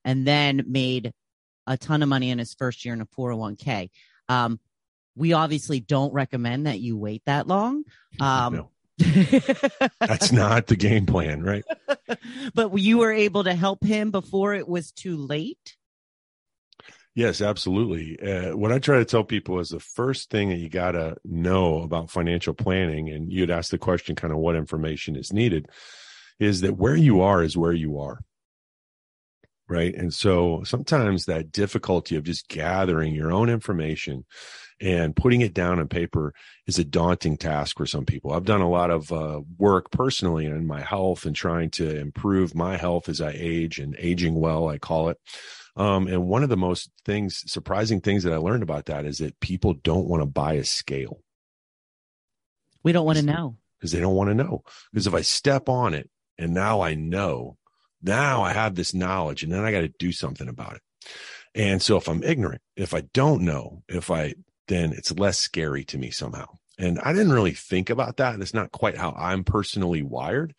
and 0.04 0.26
then 0.26 0.64
made 0.66 1.12
a 1.66 1.76
ton 1.76 2.02
of 2.02 2.08
money 2.08 2.30
in 2.30 2.40
his 2.40 2.54
first 2.54 2.84
year 2.84 2.92
in 2.92 3.00
a 3.00 3.06
401k. 3.06 3.90
Um, 4.28 4.58
we 5.17 5.33
obviously 5.33 5.81
don't 5.81 6.12
recommend 6.12 6.67
that 6.67 6.81
you 6.81 6.97
wait 6.97 7.23
that 7.26 7.47
long. 7.47 7.85
Um, 8.21 8.55
no. 8.55 8.71
That's 10.00 10.33
not 10.33 10.67
the 10.67 10.76
game 10.76 11.07
plan, 11.07 11.43
right? 11.43 11.64
but 12.55 12.76
you 12.76 12.99
were 12.99 13.12
able 13.12 13.45
to 13.45 13.55
help 13.55 13.85
him 13.85 14.11
before 14.11 14.55
it 14.55 14.69
was 14.69 14.90
too 14.90 15.17
late. 15.17 15.76
Yes, 17.14 17.40
absolutely. 17.40 18.21
Uh, 18.21 18.57
what 18.57 18.73
I 18.73 18.79
try 18.79 18.99
to 18.99 19.05
tell 19.05 19.25
people 19.25 19.59
is 19.59 19.71
the 19.71 19.81
first 19.81 20.31
thing 20.31 20.50
that 20.50 20.59
you 20.59 20.69
got 20.69 20.93
to 20.93 21.17
know 21.25 21.83
about 21.83 22.11
financial 22.11 22.55
planning, 22.55 23.09
and 23.11 23.33
you'd 23.33 23.50
ask 23.50 23.71
the 23.71 23.79
question 23.79 24.17
kind 24.17 24.33
of 24.33 24.38
what 24.38 24.57
information 24.57 25.17
is 25.17 25.33
needed, 25.33 25.69
is 26.38 26.61
that 26.61 26.76
where 26.76 26.97
you 26.97 27.21
are 27.23 27.43
is 27.43 27.57
where 27.57 27.73
you 27.73 28.00
are. 28.00 28.21
Right. 29.69 29.95
And 29.95 30.12
so 30.12 30.62
sometimes 30.64 31.26
that 31.26 31.52
difficulty 31.52 32.17
of 32.17 32.25
just 32.25 32.49
gathering 32.49 33.14
your 33.14 33.31
own 33.31 33.49
information 33.49 34.25
and 34.80 35.14
putting 35.14 35.42
it 35.42 35.52
down 35.52 35.78
on 35.78 35.88
paper 35.88 36.32
is 36.66 36.78
a 36.78 36.84
daunting 36.84 37.37
task 37.37 37.76
for 37.76 37.87
some 37.87 38.06
people. 38.06 38.32
I've 38.32 38.44
done 38.44 38.62
a 38.62 38.70
lot 38.70 38.90
of 38.90 39.12
uh, 39.12 39.42
work 39.58 39.90
personally 39.90 40.46
in 40.46 40.66
my 40.66 40.80
health 40.80 41.26
and 41.26 41.37
trying 41.37 41.70
to 41.72 41.96
improve 41.99 42.54
my 42.54 42.76
health 42.76 43.08
as 43.08 43.20
I 43.20 43.32
age 43.37 43.78
and 43.78 43.94
aging 43.99 44.34
well, 44.34 44.68
I 44.68 44.78
call 44.78 45.10
it. 45.10 45.18
Um, 45.76 46.06
and 46.06 46.26
one 46.26 46.42
of 46.42 46.49
the 46.49 46.56
most 46.56 46.90
things, 47.04 47.44
surprising 47.50 48.00
things 48.00 48.25
that 48.25 48.32
I 48.32 48.37
learned 48.37 48.62
about 48.62 48.87
that 48.87 49.04
is 49.04 49.18
that 49.18 49.38
people 49.40 49.75
don't 49.75 50.08
want 50.08 50.22
to 50.22 50.26
buy 50.26 50.54
a 50.54 50.64
scale. 50.64 51.20
We 52.82 52.92
don't 52.92 53.04
want 53.04 53.18
to 53.18 53.25
know 53.25 53.56
because 53.78 53.92
they 53.92 54.00
don't 54.00 54.14
want 54.14 54.30
to 54.30 54.34
know. 54.34 54.62
Because 54.92 55.06
if 55.06 55.14
I 55.14 55.20
step 55.20 55.68
on 55.68 55.94
it 55.94 56.10
and 56.38 56.54
now 56.54 56.80
I 56.80 56.94
know, 56.94 57.56
now 58.02 58.42
I 58.42 58.52
have 58.52 58.75
this 58.75 58.94
knowledge 58.94 59.42
and 59.42 59.52
then 59.52 59.64
I 59.64 59.72
got 59.72 59.82
to 59.82 59.88
do 59.88 60.12
something 60.12 60.49
about 60.49 60.76
it. 60.76 60.82
And 61.54 61.82
so 61.82 61.96
if 61.96 62.08
I'm 62.08 62.22
ignorant, 62.22 62.62
if 62.76 62.94
I 62.94 63.02
don't 63.12 63.42
know, 63.42 63.82
if 63.88 64.10
I 64.10 64.34
then 64.71 64.93
it's 64.93 65.19
less 65.19 65.37
scary 65.37 65.85
to 65.85 65.99
me 65.99 66.11
somehow. 66.11 66.47
And 66.79 66.99
I 67.00 67.12
didn't 67.12 67.33
really 67.33 67.53
think 67.53 67.91
about 67.91 68.19
that. 68.19 68.39
That's 68.39 68.55
not 68.55 68.71
quite 68.71 68.97
how 68.97 69.11
I'm 69.11 69.45
personally 69.45 70.03
wired. 70.03 70.55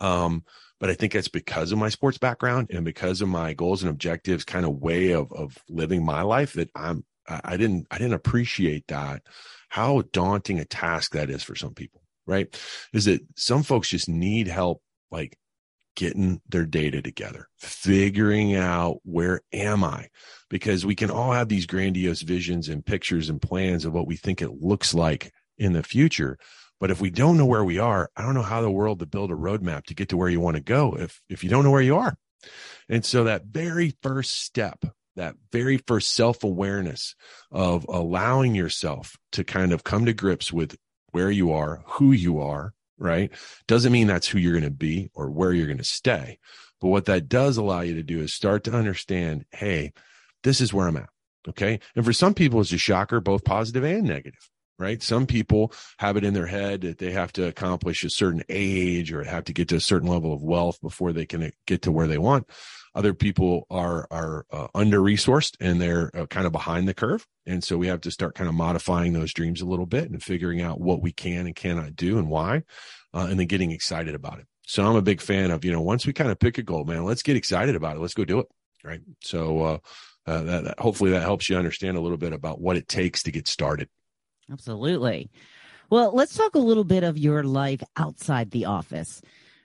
Um, 0.00 0.44
but 0.78 0.88
I 0.88 0.94
think 0.94 1.12
that's 1.12 1.28
because 1.28 1.72
of 1.72 1.78
my 1.78 1.88
sports 1.88 2.16
background 2.16 2.70
and 2.70 2.84
because 2.84 3.20
of 3.20 3.28
my 3.28 3.54
goals 3.54 3.82
and 3.82 3.90
objectives 3.90 4.44
kind 4.44 4.64
of 4.64 4.76
way 4.76 5.12
of, 5.12 5.32
of 5.32 5.58
living 5.68 6.04
my 6.04 6.22
life 6.22 6.52
that 6.54 6.70
I'm, 6.74 7.04
I 7.28 7.56
didn't, 7.56 7.88
I 7.90 7.98
didn't 7.98 8.14
appreciate 8.14 8.86
that, 8.86 9.22
how 9.68 10.02
daunting 10.12 10.60
a 10.60 10.64
task 10.64 11.12
that 11.12 11.28
is 11.28 11.42
for 11.42 11.56
some 11.56 11.74
people, 11.74 12.02
right? 12.24 12.46
Is 12.92 13.06
that 13.06 13.22
some 13.36 13.64
folks 13.64 13.88
just 13.88 14.08
need 14.08 14.46
help, 14.46 14.80
like 15.10 15.36
getting 15.96 16.40
their 16.48 16.64
data 16.64 17.02
together, 17.02 17.48
figuring 17.58 18.54
out 18.54 18.98
where 19.02 19.40
am 19.52 19.82
I? 19.82 20.08
Because 20.48 20.86
we 20.86 20.94
can 20.94 21.10
all 21.10 21.32
have 21.32 21.48
these 21.48 21.66
grandiose 21.66 22.22
visions 22.22 22.68
and 22.68 22.86
pictures 22.86 23.28
and 23.28 23.42
plans 23.42 23.84
of 23.84 23.92
what 23.92 24.06
we 24.06 24.16
think 24.16 24.40
it 24.40 24.62
looks 24.62 24.94
like 24.94 25.32
in 25.58 25.72
the 25.72 25.82
future. 25.82 26.38
But 26.78 26.90
if 26.90 27.00
we 27.00 27.10
don't 27.10 27.38
know 27.38 27.46
where 27.46 27.64
we 27.64 27.78
are, 27.78 28.10
I 28.16 28.22
don't 28.22 28.34
know 28.34 28.42
how 28.42 28.60
the 28.60 28.70
world 28.70 29.00
to 29.00 29.06
build 29.06 29.30
a 29.30 29.34
roadmap 29.34 29.86
to 29.86 29.94
get 29.94 30.10
to 30.10 30.16
where 30.16 30.28
you 30.28 30.40
want 30.40 30.56
to 30.56 30.62
go 30.62 30.94
if 30.96 31.20
if 31.28 31.42
you 31.42 31.50
don't 31.50 31.64
know 31.64 31.70
where 31.70 31.80
you 31.80 31.96
are. 31.96 32.16
And 32.88 33.04
so 33.04 33.24
that 33.24 33.46
very 33.46 33.96
first 34.02 34.42
step, 34.42 34.84
that 35.16 35.34
very 35.50 35.78
first 35.78 36.12
self-awareness 36.12 37.16
of 37.50 37.86
allowing 37.88 38.54
yourself 38.54 39.16
to 39.32 39.42
kind 39.42 39.72
of 39.72 39.82
come 39.82 40.04
to 40.04 40.12
grips 40.12 40.52
with 40.52 40.76
where 41.10 41.30
you 41.30 41.52
are, 41.52 41.82
who 41.86 42.12
you 42.12 42.40
are, 42.40 42.74
right? 42.98 43.30
Doesn't 43.66 43.92
mean 43.92 44.06
that's 44.06 44.28
who 44.28 44.38
you're 44.38 44.52
going 44.52 44.64
to 44.64 44.70
be 44.70 45.10
or 45.14 45.30
where 45.30 45.52
you're 45.52 45.66
going 45.66 45.78
to 45.78 45.84
stay. 45.84 46.38
But 46.80 46.88
what 46.88 47.06
that 47.06 47.28
does 47.28 47.56
allow 47.56 47.80
you 47.80 47.94
to 47.94 48.02
do 48.02 48.20
is 48.20 48.34
start 48.34 48.64
to 48.64 48.72
understand, 48.72 49.44
hey, 49.50 49.92
this 50.42 50.60
is 50.60 50.72
where 50.72 50.88
I'm 50.88 50.96
at. 50.96 51.08
Okay. 51.48 51.80
And 51.94 52.04
for 52.04 52.12
some 52.12 52.34
people, 52.34 52.60
it's 52.60 52.72
a 52.72 52.78
shocker, 52.78 53.20
both 53.20 53.44
positive 53.44 53.84
and 53.84 54.04
negative, 54.04 54.50
right? 54.78 55.02
Some 55.02 55.26
people 55.26 55.72
have 55.98 56.16
it 56.16 56.24
in 56.24 56.34
their 56.34 56.46
head 56.46 56.80
that 56.82 56.98
they 56.98 57.12
have 57.12 57.32
to 57.34 57.46
accomplish 57.46 58.02
a 58.02 58.10
certain 58.10 58.42
age 58.48 59.12
or 59.12 59.22
have 59.22 59.44
to 59.44 59.52
get 59.52 59.68
to 59.68 59.76
a 59.76 59.80
certain 59.80 60.08
level 60.08 60.32
of 60.32 60.42
wealth 60.42 60.80
before 60.80 61.12
they 61.12 61.24
can 61.24 61.52
get 61.66 61.82
to 61.82 61.92
where 61.92 62.08
they 62.08 62.18
want. 62.18 62.48
Other 62.96 63.12
people 63.12 63.66
are 63.68 64.08
are 64.10 64.46
uh, 64.50 64.68
under 64.74 65.00
resourced 65.00 65.54
and 65.60 65.78
they're 65.78 66.10
uh, 66.16 66.24
kind 66.26 66.46
of 66.46 66.52
behind 66.52 66.88
the 66.88 66.94
curve, 66.94 67.26
and 67.44 67.62
so 67.62 67.76
we 67.76 67.88
have 67.88 68.00
to 68.00 68.10
start 68.10 68.34
kind 68.34 68.48
of 68.48 68.54
modifying 68.54 69.12
those 69.12 69.34
dreams 69.34 69.60
a 69.60 69.66
little 69.66 69.84
bit 69.84 70.10
and 70.10 70.22
figuring 70.22 70.62
out 70.62 70.80
what 70.80 71.02
we 71.02 71.12
can 71.12 71.44
and 71.44 71.54
cannot 71.54 71.94
do 71.94 72.16
and 72.16 72.30
why, 72.30 72.62
uh, 73.12 73.26
and 73.28 73.38
then 73.38 73.46
getting 73.46 73.70
excited 73.70 74.14
about 74.14 74.38
it. 74.38 74.46
So 74.66 74.82
I'm 74.82 74.96
a 74.96 75.02
big 75.02 75.20
fan 75.20 75.50
of 75.50 75.62
you 75.62 75.72
know 75.72 75.82
once 75.82 76.06
we 76.06 76.14
kind 76.14 76.30
of 76.30 76.38
pick 76.38 76.56
a 76.56 76.62
goal, 76.62 76.84
man, 76.84 77.04
let's 77.04 77.22
get 77.22 77.36
excited 77.36 77.76
about 77.76 77.96
it. 77.96 78.00
Let's 78.00 78.14
go 78.14 78.24
do 78.24 78.38
it, 78.38 78.46
right? 78.82 79.02
So 79.20 79.62
uh, 79.62 79.78
uh, 80.26 80.42
that, 80.44 80.64
that 80.64 80.80
hopefully 80.80 81.10
that 81.10 81.22
helps 81.22 81.50
you 81.50 81.56
understand 81.58 81.98
a 81.98 82.00
little 82.00 82.16
bit 82.16 82.32
about 82.32 82.62
what 82.62 82.78
it 82.78 82.88
takes 82.88 83.22
to 83.24 83.30
get 83.30 83.46
started. 83.46 83.90
Absolutely. 84.50 85.30
Well, 85.90 86.14
let's 86.14 86.34
talk 86.34 86.54
a 86.54 86.60
little 86.60 86.84
bit 86.84 87.04
of 87.04 87.18
your 87.18 87.44
life 87.44 87.82
outside 87.96 88.50
the 88.52 88.64
office. 88.64 89.20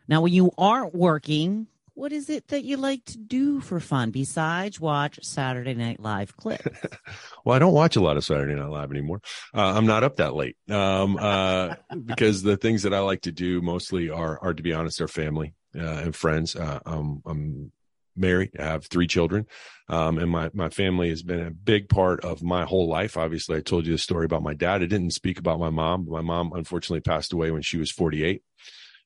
Now, 0.07 0.19
when 0.21 0.33
you 0.33 0.51
aren't 0.57 0.93
working, 0.93 1.67
what 1.93 2.11
is 2.11 2.29
it 2.29 2.47
that 2.47 2.63
you 2.63 2.77
like 2.77 3.03
to 3.05 3.17
do 3.17 3.59
for 3.59 3.79
fun 3.79 4.11
besides 4.11 4.79
watch 4.79 5.19
Saturday 5.23 5.73
Night 5.73 5.99
Live 5.99 6.35
clips? 6.37 6.65
well, 7.45 7.55
I 7.55 7.59
don't 7.59 7.73
watch 7.73 7.95
a 7.95 8.01
lot 8.01 8.17
of 8.17 8.23
Saturday 8.23 8.55
Night 8.55 8.69
Live 8.69 8.91
anymore. 8.91 9.21
Uh, 9.53 9.73
I'm 9.75 9.85
not 9.85 10.03
up 10.03 10.17
that 10.17 10.33
late 10.33 10.55
um, 10.69 11.17
uh, 11.17 11.75
because 12.05 12.43
the 12.43 12.57
things 12.57 12.83
that 12.83 12.93
I 12.93 12.99
like 12.99 13.21
to 13.21 13.31
do 13.31 13.61
mostly 13.61 14.09
are, 14.09 14.39
are 14.41 14.53
to 14.53 14.63
be 14.63 14.73
honest, 14.73 15.01
are 15.01 15.07
family 15.07 15.53
uh, 15.75 15.81
and 15.81 16.15
friends. 16.15 16.55
Uh, 16.55 16.79
um, 16.85 17.21
I'm 17.25 17.71
married. 18.15 18.51
I 18.59 18.63
have 18.63 18.85
three 18.85 19.07
children, 19.07 19.45
um, 19.89 20.17
and 20.17 20.29
my 20.29 20.49
my 20.53 20.69
family 20.69 21.09
has 21.09 21.23
been 21.23 21.45
a 21.45 21.51
big 21.51 21.89
part 21.89 22.23
of 22.23 22.41
my 22.41 22.65
whole 22.65 22.87
life. 22.87 23.17
Obviously, 23.17 23.57
I 23.57 23.61
told 23.61 23.85
you 23.85 23.93
the 23.93 23.97
story 23.97 24.25
about 24.25 24.43
my 24.43 24.53
dad. 24.53 24.81
I 24.81 24.85
didn't 24.85 25.11
speak 25.11 25.39
about 25.39 25.59
my 25.59 25.69
mom. 25.69 26.07
My 26.09 26.21
mom 26.21 26.51
unfortunately 26.53 27.01
passed 27.01 27.33
away 27.33 27.51
when 27.51 27.61
she 27.61 27.77
was 27.77 27.91
48 27.91 28.43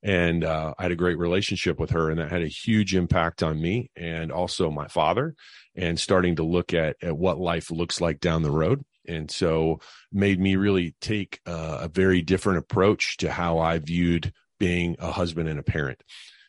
and 0.03 0.43
uh, 0.43 0.73
I 0.77 0.83
had 0.83 0.91
a 0.91 0.95
great 0.95 1.17
relationship 1.17 1.79
with 1.79 1.91
her, 1.91 2.09
and 2.09 2.19
that 2.19 2.31
had 2.31 2.41
a 2.41 2.47
huge 2.47 2.95
impact 2.95 3.43
on 3.43 3.61
me 3.61 3.89
and 3.95 4.31
also 4.31 4.71
my 4.71 4.87
father, 4.87 5.35
and 5.75 5.99
starting 5.99 6.35
to 6.37 6.43
look 6.43 6.73
at 6.73 6.95
at 7.01 7.17
what 7.17 7.37
life 7.37 7.71
looks 7.71 7.99
like 8.01 8.19
down 8.19 8.43
the 8.43 8.51
road. 8.51 8.83
And 9.07 9.29
so 9.29 9.79
made 10.11 10.39
me 10.39 10.55
really 10.55 10.95
take 10.99 11.39
uh, 11.45 11.79
a 11.81 11.87
very 11.87 12.21
different 12.21 12.59
approach 12.59 13.17
to 13.17 13.31
how 13.31 13.59
I 13.59 13.77
viewed 13.79 14.33
being 14.59 14.95
a 14.99 15.11
husband 15.11 15.49
and 15.49 15.59
a 15.59 15.63
parent. 15.63 16.01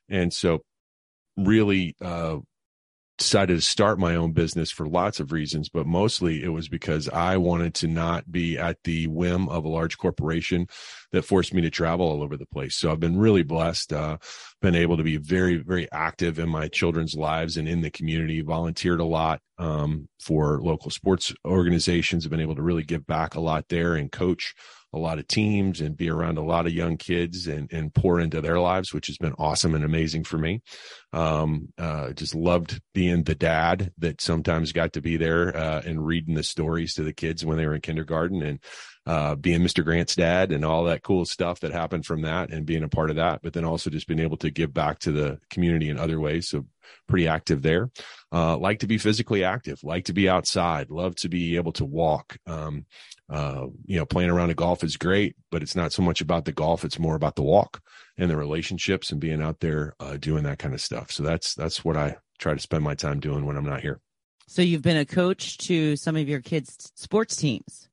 And 0.09 0.33
so 0.33 0.63
really 1.37 1.97
uh, 2.01 2.39
decided 3.19 3.57
to 3.57 3.63
start 3.63 3.99
my 3.99 4.15
own 4.17 4.33
business 4.33 4.71
for 4.71 4.87
lots 4.87 5.21
of 5.21 5.33
reasons, 5.33 5.69
but 5.69 5.87
mostly 5.87 6.43
it 6.43 6.49
was 6.49 6.69
because 6.69 7.09
I 7.09 7.37
wanted 7.39 7.75
to 7.77 7.89
not 7.89 8.31
be 8.31 8.59
at 8.59 8.83
the 8.85 9.07
whim 9.07 9.49
of 9.49 9.65
a 9.65 9.69
large 9.69 9.97
corporation 9.97 10.69
that 11.13 11.23
forced 11.23 11.55
me 11.55 11.63
to 11.63 11.71
travel 11.71 12.07
all 12.07 12.23
over 12.23 12.37
the 12.37 12.47
place. 12.47 12.77
So 12.77 12.91
I've 12.91 13.01
been 13.01 13.19
really 13.19 13.43
blessed, 13.43 13.93
uh, 13.93 14.19
been 14.61 14.75
able 14.75 14.97
to 14.99 15.03
be 15.03 15.17
very, 15.17 15.57
very 15.57 15.91
active 15.91 16.39
in 16.39 16.49
my 16.49 16.69
children's 16.69 17.15
lives 17.15 17.57
and 17.57 17.69
in 17.69 17.81
the 17.81 17.91
community, 17.91 18.43
volunteered 18.43 19.01
a 19.01 19.05
lot 19.05 19.41
um, 19.59 20.09
for 20.21 20.61
local 20.61 20.91
sports 20.91 21.33
organizations, 21.45 22.25
have 22.25 22.31
been 22.31 22.41
able 22.41 22.57
to 22.57 22.63
really 22.63 22.83
give 22.83 23.07
back 23.07 23.35
a 23.35 23.41
lot 23.41 23.69
there 23.69 23.95
and 23.95 24.13
coach 24.13 24.55
a 24.97 24.99
lot 24.99 25.19
of 25.19 25.29
teams 25.29 25.81
and 25.81 25.97
be 25.97 26.09
around 26.09 26.39
a 26.39 26.45
lot 26.45 26.67
of 26.67 26.73
young 26.73 26.97
kids 26.97 27.47
and, 27.47 27.71
and 27.73 27.95
pour 27.95 28.19
into 28.19 28.41
their 28.41 28.59
lives, 28.59 28.93
which 28.93 29.07
has 29.09 29.19
been 29.19 29.35
awesome 29.39 29.75
and 29.75 29.85
amazing 29.85 30.25
for 30.25 30.39
me. 30.39 30.63
Um, 31.13 31.69
uh, 31.79 32.13
just 32.13 32.35
loved 32.35 32.81
being 32.95 33.23
the 33.23 33.35
dad 33.35 33.93
that 33.99 34.21
sometimes 34.21 34.73
got 34.73 34.95
to 34.95 35.01
be 35.01 35.17
there 35.17 35.57
uh, 35.57 35.83
and 35.85 36.05
reading 36.05 36.35
the 36.35 36.43
stories 36.43 36.95
to 36.95 37.03
the 37.03 37.13
kids 37.13 37.45
when 37.45 37.59
they 37.59 37.67
were 37.67 37.75
in 37.75 37.81
kindergarten 37.83 38.43
and 38.43 38.59
uh, 39.07 39.37
being 39.37 39.61
Mr. 39.61 39.85
Grant's 39.85 40.17
dad 40.17 40.51
and 40.51 40.65
all 40.65 40.85
that 40.85 41.03
cool 41.03 41.25
stuff 41.25 41.61
that 41.61 41.73
happened 41.73 42.05
from 42.05 42.23
that 42.23 42.51
and 42.51 42.67
being 42.67 42.83
a 42.83 42.89
part 42.89 43.11
of 43.11 43.17
that, 43.17 43.41
but 43.43 43.53
then 43.53 43.65
also 43.65 43.89
just 43.89 44.09
being 44.09 44.19
able 44.19 44.37
to 44.39 44.51
give 44.51 44.75
back 44.75 44.99
to 44.99 45.13
the 45.13 45.39
community 45.49 45.89
in 45.89 45.99
other 45.99 46.19
ways. 46.19 46.49
So 46.49 46.67
pretty 47.07 47.29
active 47.29 47.63
there. 47.63 47.91
Uh, 48.33 48.57
like 48.57 48.81
to 48.81 48.87
be 48.87 48.99
physically 48.99 49.45
active, 49.45 49.79
like 49.85 50.07
to 50.07 50.13
be 50.13 50.29
outside, 50.29 50.91
love 50.91 51.15
to 51.17 51.29
be 51.29 51.57
able 51.57 51.73
to 51.73 51.85
walk. 51.85 52.37
Um, 52.47 52.87
uh, 53.29 53.67
you 53.85 53.99
know, 53.99 54.07
playing 54.07 54.31
around 54.31 54.51
a 54.51 54.55
golf 54.55 54.85
is 54.85 54.97
great, 54.97 55.37
but 55.51 55.63
it's 55.63 55.77
not 55.77 55.93
so 55.93 56.03
much 56.03 56.21
about 56.21 56.45
the 56.45 56.53
golf. 56.53 56.85
It's 56.85 56.99
more 56.99 57.17
about 57.17 57.37
the 57.37 57.43
walk 57.43 57.83
and 58.17 58.31
the 58.31 58.37
relationships 58.37 59.11
and 59.11 59.21
being 59.21 59.43
out 59.43 59.61
there, 59.61 59.95
uh, 60.01 60.17
doing 60.17 60.45
that 60.45 60.59
kind 60.59 60.75
of 60.75 60.81
stuff. 60.81 61.11
So 61.11 61.23
that's, 61.23 61.55
that's 61.55 61.85
what 61.85 61.97
I 61.97 62.17
try 62.39 62.55
to 62.55 62.61
spend 62.61 62.85
my 62.85 62.95
time 62.95 63.21
doing 63.21 63.45
when 63.45 63.57
I'm 63.57 63.65
not 63.65 63.81
here. 63.81 64.01
So 64.47 64.63
you've 64.63 64.83
been 64.83 64.97
a 64.97 65.05
coach 65.05 65.59
to 65.59 65.97
some 65.97 66.17
of 66.17 66.29
your 66.29 66.41
kids' 66.41 66.93
sports 66.95 67.35
teams 67.35 67.89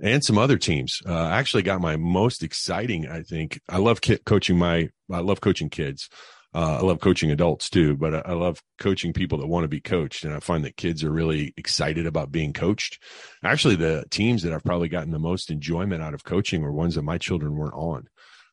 and 0.00 0.24
some 0.24 0.38
other 0.38 0.56
teams. 0.56 1.00
Uh, 1.06 1.14
I 1.14 1.38
actually 1.38 1.62
got 1.62 1.80
my 1.80 1.96
most 1.96 2.42
exciting. 2.42 3.06
I 3.06 3.22
think 3.22 3.60
I 3.68 3.78
love 3.78 4.00
ki- 4.00 4.18
coaching 4.24 4.56
my. 4.58 4.88
I 5.10 5.20
love 5.20 5.40
coaching 5.40 5.70
kids. 5.70 6.08
Uh, 6.54 6.78
I 6.78 6.80
love 6.80 7.00
coaching 7.00 7.30
adults 7.30 7.68
too, 7.68 7.96
but 7.96 8.14
I, 8.14 8.30
I 8.30 8.32
love 8.32 8.62
coaching 8.78 9.12
people 9.12 9.38
that 9.38 9.46
want 9.46 9.64
to 9.64 9.68
be 9.68 9.80
coached. 9.80 10.24
And 10.24 10.32
I 10.32 10.40
find 10.40 10.64
that 10.64 10.76
kids 10.76 11.04
are 11.04 11.10
really 11.10 11.52
excited 11.56 12.06
about 12.06 12.32
being 12.32 12.52
coached. 12.52 13.02
Actually, 13.44 13.76
the 13.76 14.04
teams 14.10 14.42
that 14.42 14.52
I've 14.52 14.64
probably 14.64 14.88
gotten 14.88 15.10
the 15.10 15.18
most 15.18 15.50
enjoyment 15.50 16.02
out 16.02 16.14
of 16.14 16.24
coaching 16.24 16.62
were 16.62 16.72
ones 16.72 16.94
that 16.94 17.02
my 17.02 17.18
children 17.18 17.54
weren't 17.54 17.74
on 17.74 18.08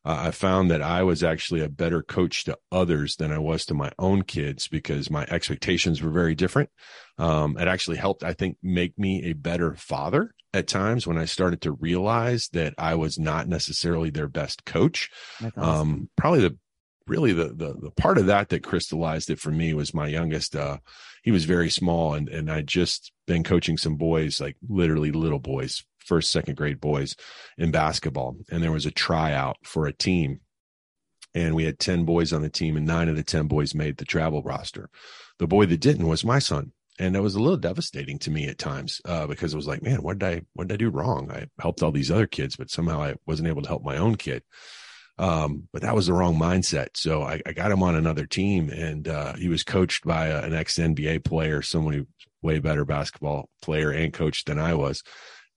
uh, 0.06 0.26
I 0.28 0.30
found 0.30 0.70
that 0.70 0.82
I 0.82 1.02
was 1.02 1.24
actually 1.24 1.62
a 1.62 1.68
better 1.68 2.00
coach 2.00 2.44
to 2.44 2.56
others 2.70 3.16
than 3.16 3.32
I 3.32 3.38
was 3.38 3.66
to 3.66 3.74
my 3.74 3.90
own 3.98 4.22
kids 4.22 4.68
because 4.68 5.10
my 5.10 5.26
expectations 5.28 6.00
were 6.00 6.12
very 6.12 6.36
different. 6.36 6.70
Um, 7.18 7.58
it 7.58 7.66
actually 7.66 7.96
helped, 7.96 8.22
I 8.22 8.32
think, 8.32 8.56
make 8.62 8.96
me 8.96 9.24
a 9.24 9.32
better 9.32 9.74
father 9.74 10.32
at 10.54 10.68
times 10.68 11.08
when 11.08 11.18
I 11.18 11.24
started 11.24 11.60
to 11.62 11.72
realize 11.72 12.48
that 12.52 12.74
I 12.78 12.94
was 12.94 13.18
not 13.18 13.48
necessarily 13.48 14.10
their 14.10 14.28
best 14.28 14.64
coach. 14.64 15.10
Awesome. 15.44 15.62
Um, 15.62 16.08
probably 16.16 16.40
the 16.40 16.56
really 17.06 17.32
the, 17.32 17.48
the 17.48 17.74
the 17.80 17.90
part 17.92 18.18
of 18.18 18.26
that 18.26 18.48
that 18.48 18.62
crystallized 18.62 19.30
it 19.30 19.38
for 19.38 19.50
me 19.50 19.74
was 19.74 19.94
my 19.94 20.08
youngest 20.08 20.56
uh 20.56 20.78
he 21.22 21.30
was 21.30 21.44
very 21.44 21.70
small 21.70 22.14
and 22.14 22.28
and 22.28 22.50
I 22.50 22.62
just 22.62 23.12
been 23.26 23.44
coaching 23.44 23.76
some 23.76 23.96
boys 23.96 24.40
like 24.40 24.56
literally 24.68 25.12
little 25.12 25.38
boys 25.38 25.84
first, 26.06 26.32
second 26.32 26.56
grade 26.56 26.80
boys 26.80 27.16
in 27.58 27.70
basketball. 27.70 28.36
And 28.50 28.62
there 28.62 28.72
was 28.72 28.86
a 28.86 28.90
tryout 28.90 29.58
for 29.62 29.86
a 29.86 29.92
team. 29.92 30.40
And 31.34 31.54
we 31.54 31.64
had 31.64 31.78
10 31.78 32.04
boys 32.06 32.32
on 32.32 32.40
the 32.40 32.48
team, 32.48 32.78
and 32.78 32.86
nine 32.86 33.10
of 33.10 33.16
the 33.16 33.22
10 33.22 33.46
boys 33.46 33.74
made 33.74 33.98
the 33.98 34.06
travel 34.06 34.42
roster. 34.42 34.88
The 35.38 35.46
boy 35.46 35.66
that 35.66 35.80
didn't 35.80 36.06
was 36.06 36.24
my 36.24 36.38
son. 36.38 36.72
And 36.98 37.14
it 37.14 37.20
was 37.20 37.34
a 37.34 37.40
little 37.40 37.58
devastating 37.58 38.18
to 38.20 38.30
me 38.30 38.48
at 38.48 38.56
times 38.56 39.02
uh, 39.04 39.26
because 39.26 39.52
it 39.52 39.56
was 39.56 39.66
like, 39.66 39.82
man, 39.82 40.02
what 40.02 40.18
did 40.18 40.26
I 40.26 40.42
what 40.54 40.68
did 40.68 40.74
I 40.74 40.78
do 40.78 40.88
wrong? 40.88 41.30
I 41.30 41.48
helped 41.60 41.82
all 41.82 41.92
these 41.92 42.10
other 42.10 42.26
kids, 42.26 42.56
but 42.56 42.70
somehow 42.70 43.02
I 43.02 43.16
wasn't 43.26 43.48
able 43.48 43.60
to 43.60 43.68
help 43.68 43.84
my 43.84 43.98
own 43.98 44.14
kid. 44.14 44.42
Um, 45.18 45.68
but 45.72 45.82
that 45.82 45.94
was 45.94 46.06
the 46.06 46.12
wrong 46.12 46.36
mindset. 46.36 46.88
So 46.94 47.22
I, 47.22 47.40
I 47.46 47.52
got 47.52 47.72
him 47.72 47.82
on 47.82 47.94
another 47.94 48.26
team, 48.26 48.68
and 48.70 49.08
uh, 49.08 49.34
he 49.34 49.48
was 49.48 49.64
coached 49.64 50.04
by 50.04 50.26
a, 50.26 50.42
an 50.42 50.54
ex 50.54 50.76
NBA 50.76 51.24
player, 51.24 51.62
someone 51.62 51.94
who 51.94 52.06
way 52.42 52.58
better 52.58 52.84
basketball 52.84 53.48
player 53.62 53.90
and 53.90 54.12
coach 54.12 54.44
than 54.44 54.58
I 54.58 54.74
was 54.74 55.02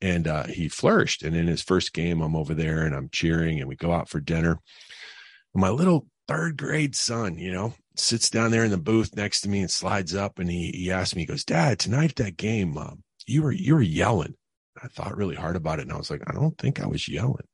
and 0.02 0.28
uh, 0.28 0.44
he 0.46 0.70
flourished. 0.70 1.24
And 1.24 1.36
in 1.36 1.48
his 1.48 1.62
first 1.62 1.94
game, 1.94 2.22
I'm 2.22 2.36
over 2.36 2.54
there 2.54 2.86
and 2.86 2.96
I'm 2.96 3.10
cheering, 3.10 3.60
and 3.60 3.68
we 3.68 3.76
go 3.76 3.92
out 3.92 4.10
for 4.10 4.20
dinner. 4.20 4.60
My 5.54 5.70
little 5.70 6.08
third 6.28 6.58
grade 6.58 6.96
son, 6.96 7.38
you 7.38 7.52
know, 7.52 7.74
sits 7.96 8.30
down 8.30 8.52
there 8.52 8.64
in 8.64 8.72
the 8.72 8.78
booth 8.78 9.16
next 9.16 9.42
to 9.42 9.50
me 9.50 9.62
and 9.62 9.72
slides 9.72 10.16
up, 10.16 10.40
and 10.40 10.50
he 10.50 10.72
he 10.72 10.92
asked 10.92 11.16
me, 11.16 11.24
he 11.24 11.26
goes, 11.26 11.44
"Dad, 11.44 11.80
tonight 11.80 12.12
at 12.12 12.16
that 12.18 12.38
game, 12.38 12.78
uh, 12.78 12.94
you 13.26 13.42
were 13.44 13.52
you 13.52 13.76
were 13.76 13.82
yelling." 13.82 14.36
I 14.82 14.88
thought 14.88 15.18
really 15.18 15.36
hard 15.36 15.56
about 15.56 15.80
it, 15.80 15.84
and 15.84 15.92
I 15.92 15.98
was 15.98 16.10
like, 16.10 16.22
"I 16.28 16.34
don't 16.34 16.58
think 16.58 16.80
I 16.80 16.88
was 16.88 17.08
yelling." 17.08 17.48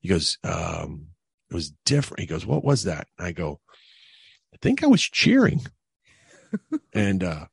He 0.00 0.08
goes, 0.08 0.38
um, 0.44 1.06
"It 1.10 1.15
was 1.50 1.72
different." 1.84 2.20
He 2.20 2.26
goes, 2.26 2.46
"What 2.46 2.64
was 2.64 2.84
that?" 2.84 3.08
I 3.18 3.32
go, 3.32 3.60
"I 4.54 4.56
think 4.60 4.82
I 4.82 4.86
was 4.86 5.02
cheering." 5.02 5.60
and 6.92 7.22
uh, 7.22 7.46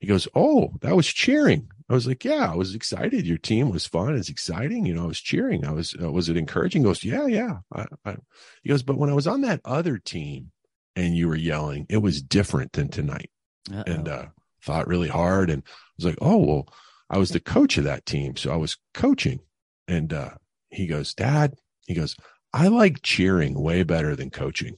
he 0.00 0.06
goes, 0.06 0.28
"Oh, 0.34 0.72
that 0.80 0.96
was 0.96 1.06
cheering." 1.06 1.68
I 1.90 1.94
was 1.94 2.06
like, 2.06 2.24
yeah, 2.24 2.52
I 2.52 2.54
was 2.54 2.74
excited. 2.74 3.26
Your 3.26 3.38
team 3.38 3.70
was 3.70 3.86
fun. 3.86 4.14
It's 4.14 4.28
exciting. 4.28 4.84
You 4.84 4.94
know, 4.94 5.04
I 5.04 5.06
was 5.06 5.20
cheering. 5.20 5.64
I 5.64 5.72
was, 5.72 5.96
uh, 6.00 6.12
was 6.12 6.28
it 6.28 6.36
encouraging? 6.36 6.82
He 6.82 6.86
goes, 6.86 7.02
yeah, 7.02 7.26
yeah. 7.26 7.58
I, 7.74 7.86
I, 8.04 8.16
he 8.62 8.68
goes, 8.68 8.82
but 8.82 8.98
when 8.98 9.08
I 9.08 9.14
was 9.14 9.26
on 9.26 9.40
that 9.42 9.62
other 9.64 9.96
team 9.96 10.50
and 10.94 11.16
you 11.16 11.28
were 11.28 11.36
yelling, 11.36 11.86
it 11.88 11.98
was 11.98 12.20
different 12.20 12.72
than 12.72 12.88
tonight. 12.88 13.30
Uh-oh. 13.72 13.90
And, 13.90 14.06
uh, 14.06 14.26
thought 14.62 14.86
really 14.86 15.08
hard. 15.08 15.48
And 15.48 15.62
I 15.66 15.70
was 15.96 16.04
like, 16.04 16.18
oh, 16.20 16.36
well, 16.36 16.68
I 17.08 17.16
was 17.16 17.30
the 17.30 17.40
coach 17.40 17.78
of 17.78 17.84
that 17.84 18.04
team. 18.04 18.36
So 18.36 18.52
I 18.52 18.56
was 18.56 18.76
coaching. 18.92 19.40
And, 19.86 20.12
uh, 20.12 20.32
he 20.68 20.86
goes, 20.86 21.14
dad, 21.14 21.54
he 21.86 21.94
goes, 21.94 22.16
I 22.52 22.68
like 22.68 23.02
cheering 23.02 23.60
way 23.60 23.82
better 23.82 24.16
than 24.16 24.30
coaching. 24.30 24.76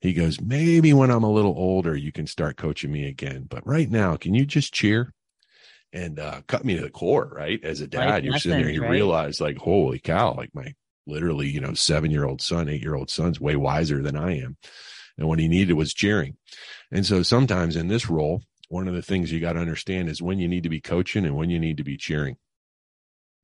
He 0.00 0.12
goes, 0.12 0.40
maybe 0.40 0.92
when 0.92 1.10
I'm 1.10 1.24
a 1.24 1.32
little 1.32 1.54
older, 1.56 1.96
you 1.96 2.12
can 2.12 2.26
start 2.26 2.56
coaching 2.56 2.92
me 2.92 3.08
again. 3.08 3.46
But 3.48 3.66
right 3.66 3.90
now, 3.90 4.16
can 4.16 4.34
you 4.34 4.44
just 4.44 4.74
cheer? 4.74 5.12
and 5.92 6.18
uh, 6.18 6.42
cut 6.46 6.64
me 6.64 6.76
to 6.76 6.82
the 6.82 6.90
core. 6.90 7.32
Right, 7.34 7.62
as 7.64 7.80
a 7.80 7.86
dad, 7.86 8.24
you're 8.24 8.38
sitting 8.38 8.58
there, 8.58 8.70
you 8.70 8.82
right? 8.82 8.90
realize 8.90 9.40
like, 9.40 9.56
holy 9.56 9.98
cow, 9.98 10.34
like 10.34 10.50
my 10.54 10.74
literally, 11.06 11.48
you 11.48 11.60
know, 11.60 11.74
seven 11.74 12.10
year 12.10 12.24
old 12.24 12.42
son, 12.42 12.68
eight 12.68 12.82
year 12.82 12.94
old 12.94 13.10
son's 13.10 13.40
way 13.40 13.56
wiser 13.56 14.02
than 14.02 14.16
I 14.16 14.38
am, 14.38 14.56
and 15.16 15.26
what 15.26 15.38
he 15.38 15.48
needed 15.48 15.74
was 15.74 15.94
cheering. 15.94 16.36
And 16.90 17.06
so 17.06 17.22
sometimes 17.22 17.76
in 17.76 17.88
this 17.88 18.08
role, 18.08 18.42
one 18.68 18.88
of 18.88 18.94
the 18.94 19.02
things 19.02 19.32
you 19.32 19.40
got 19.40 19.54
to 19.54 19.60
understand 19.60 20.08
is 20.08 20.20
when 20.20 20.38
you 20.38 20.48
need 20.48 20.64
to 20.64 20.68
be 20.68 20.80
coaching 20.80 21.24
and 21.24 21.36
when 21.36 21.50
you 21.50 21.58
need 21.58 21.78
to 21.78 21.84
be 21.84 21.96
cheering. 21.96 22.36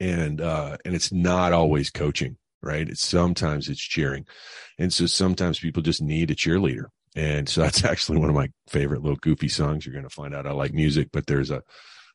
And 0.01 0.40
uh, 0.40 0.79
and 0.85 0.95
it's 0.95 1.12
not 1.12 1.53
always 1.53 1.90
coaching, 1.90 2.37
right? 2.62 2.88
It's 2.88 3.05
sometimes 3.05 3.68
it's 3.68 3.81
cheering, 3.81 4.27
and 4.79 4.92
so 4.92 5.07
sometimes 5.07 5.61
people 5.61 5.83
just 5.83 6.03
need 6.03 6.31
a 6.31 6.35
cheerleader. 6.35 6.87
And 7.14 7.48
so 7.48 7.61
that's 7.62 7.85
actually 7.85 8.18
one 8.18 8.29
of 8.29 8.35
my 8.35 8.48
favorite 8.68 9.03
little 9.03 9.18
goofy 9.18 9.48
songs. 9.48 9.85
You're 9.85 9.94
going 9.94 10.09
to 10.09 10.14
find 10.14 10.35
out 10.35 10.46
I 10.46 10.53
like 10.53 10.72
music, 10.72 11.09
but 11.12 11.27
there's 11.27 11.51
a 11.51 11.62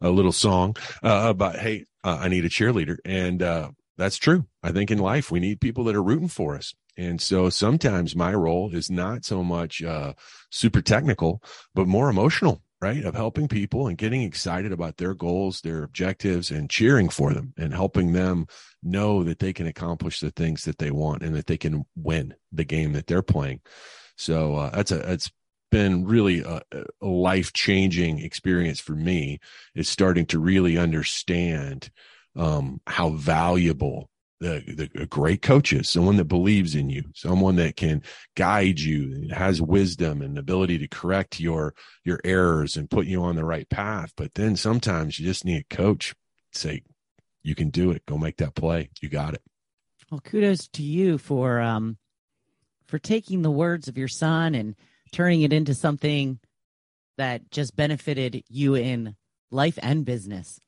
a 0.01 0.10
little 0.10 0.31
song 0.31 0.75
uh, 1.03 1.25
about, 1.29 1.57
hey, 1.57 1.86
uh, 2.03 2.17
I 2.21 2.27
need 2.27 2.45
a 2.45 2.49
cheerleader. 2.49 2.97
And 3.05 3.41
uh, 3.41 3.71
that's 3.97 4.17
true. 4.17 4.45
I 4.63 4.71
think 4.71 4.91
in 4.91 4.99
life, 4.99 5.31
we 5.31 5.39
need 5.39 5.62
people 5.62 5.83
that 5.86 5.95
are 5.95 6.03
rooting 6.03 6.27
for 6.27 6.55
us. 6.55 6.73
And 6.97 7.21
so 7.21 7.49
sometimes 7.49 8.15
my 8.15 8.33
role 8.33 8.73
is 8.73 8.89
not 8.89 9.23
so 9.23 9.43
much 9.43 9.83
uh, 9.83 10.13
super 10.49 10.81
technical, 10.81 11.41
but 11.75 11.88
more 11.88 12.10
emotional, 12.10 12.63
right? 12.81 13.03
Of 13.03 13.15
helping 13.15 13.47
people 13.47 13.87
and 13.87 13.97
getting 13.97 14.21
excited 14.21 14.71
about 14.71 14.97
their 14.97 15.13
goals, 15.13 15.61
their 15.61 15.83
objectives, 15.83 16.51
and 16.51 16.69
cheering 16.69 17.09
for 17.09 17.33
them 17.33 17.53
and 17.57 17.73
helping 17.73 18.13
them 18.13 18.47
know 18.83 19.23
that 19.23 19.39
they 19.39 19.53
can 19.53 19.65
accomplish 19.67 20.19
the 20.19 20.31
things 20.31 20.65
that 20.65 20.77
they 20.77 20.91
want 20.91 21.23
and 21.23 21.35
that 21.35 21.47
they 21.47 21.57
can 21.57 21.85
win 21.95 22.35
the 22.51 22.63
game 22.63 22.93
that 22.93 23.07
they're 23.07 23.23
playing. 23.23 23.61
So 24.15 24.55
uh, 24.55 24.69
that's 24.71 24.91
a 24.91 24.97
that's 24.97 25.31
been 25.71 26.05
really 26.05 26.39
a, 26.41 26.61
a 27.01 27.07
life 27.07 27.51
changing 27.53 28.19
experience 28.19 28.79
for 28.79 28.93
me 28.93 29.39
is 29.75 29.89
starting 29.89 30.25
to 30.27 30.39
really 30.39 30.77
understand 30.77 31.89
um, 32.35 32.79
how 32.87 33.09
valuable 33.09 34.09
the, 34.39 34.89
the 34.93 35.06
great 35.08 35.41
coaches, 35.41 35.89
someone 35.89 36.17
that 36.17 36.26
believes 36.26 36.76
in 36.76 36.89
you 36.89 37.04
someone 37.15 37.56
that 37.56 37.76
can 37.76 38.04
guide 38.36 38.80
you 38.80 39.30
has 39.32 39.62
wisdom 39.62 40.21
and 40.21 40.38
ability 40.38 40.78
to 40.78 40.88
correct 40.88 41.39
your 41.39 41.73
your 42.04 42.19
errors 42.23 42.78
and 42.78 42.89
put 42.89 43.08
you 43.08 43.23
on 43.23 43.36
the 43.36 43.45
right 43.45 43.69
path. 43.69 44.13
But 44.15 44.36
then 44.36 44.56
sometimes 44.56 45.19
you 45.19 45.26
just 45.26 45.45
need 45.45 45.65
a 45.69 45.76
coach 45.76 46.13
say 46.52 46.84
you 47.43 47.56
can 47.56 47.69
do 47.69 47.91
it. 47.91 48.06
Go 48.06 48.17
make 48.17 48.38
that 48.38 48.56
play. 48.56 48.89
You 49.02 49.10
got 49.10 49.34
it. 49.34 49.41
Well 50.12 50.21
kudos 50.21 50.67
to 50.69 50.84
you 50.84 51.17
for 51.17 51.60
um 51.60 51.97
for 52.88 53.00
taking 53.00 53.41
the 53.41 53.52
words 53.52 53.88
of 53.88 53.97
your 53.97 54.08
son 54.08 54.56
and 54.56 54.76
turning 55.12 55.41
it 55.41 55.54
into 55.54 55.73
something 55.73 56.39
that 57.17 57.50
just 57.52 57.76
benefited 57.76 58.43
you 58.50 58.76
in 58.76 59.15
life 59.52 59.80
and 59.82 60.06
business. 60.06 60.60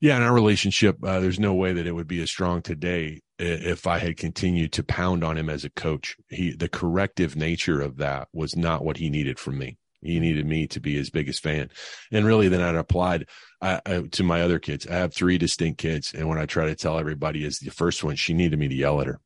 Yeah, 0.00 0.16
in 0.16 0.22
our 0.22 0.32
relationship, 0.32 0.96
uh, 1.02 1.18
there's 1.18 1.40
no 1.40 1.54
way 1.54 1.72
that 1.72 1.86
it 1.86 1.92
would 1.92 2.06
be 2.06 2.22
as 2.22 2.30
strong 2.30 2.62
today 2.62 3.20
if 3.38 3.86
I 3.86 3.98
had 3.98 4.16
continued 4.16 4.72
to 4.74 4.84
pound 4.84 5.24
on 5.24 5.36
him 5.36 5.50
as 5.50 5.64
a 5.64 5.70
coach. 5.70 6.16
He, 6.28 6.52
the 6.52 6.68
corrective 6.68 7.34
nature 7.34 7.80
of 7.80 7.96
that 7.96 8.28
was 8.32 8.54
not 8.54 8.84
what 8.84 8.98
he 8.98 9.10
needed 9.10 9.40
from 9.40 9.58
me. 9.58 9.76
He 10.00 10.20
needed 10.20 10.46
me 10.46 10.68
to 10.68 10.78
be 10.78 10.94
his 10.94 11.10
biggest 11.10 11.42
fan, 11.42 11.70
and 12.12 12.24
really, 12.24 12.48
then 12.48 12.60
I 12.60 12.78
applied 12.78 13.26
I, 13.60 13.80
I, 13.84 14.02
to 14.02 14.22
my 14.22 14.42
other 14.42 14.60
kids. 14.60 14.86
I 14.86 14.94
have 14.94 15.12
three 15.12 15.36
distinct 15.38 15.80
kids, 15.80 16.14
and 16.14 16.28
when 16.28 16.38
I 16.38 16.46
try 16.46 16.66
to 16.66 16.76
tell 16.76 17.00
everybody, 17.00 17.44
is 17.44 17.58
the 17.58 17.72
first 17.72 18.04
one 18.04 18.14
she 18.14 18.32
needed 18.32 18.60
me 18.60 18.68
to 18.68 18.74
yell 18.76 19.00
at 19.00 19.08
her, 19.08 19.20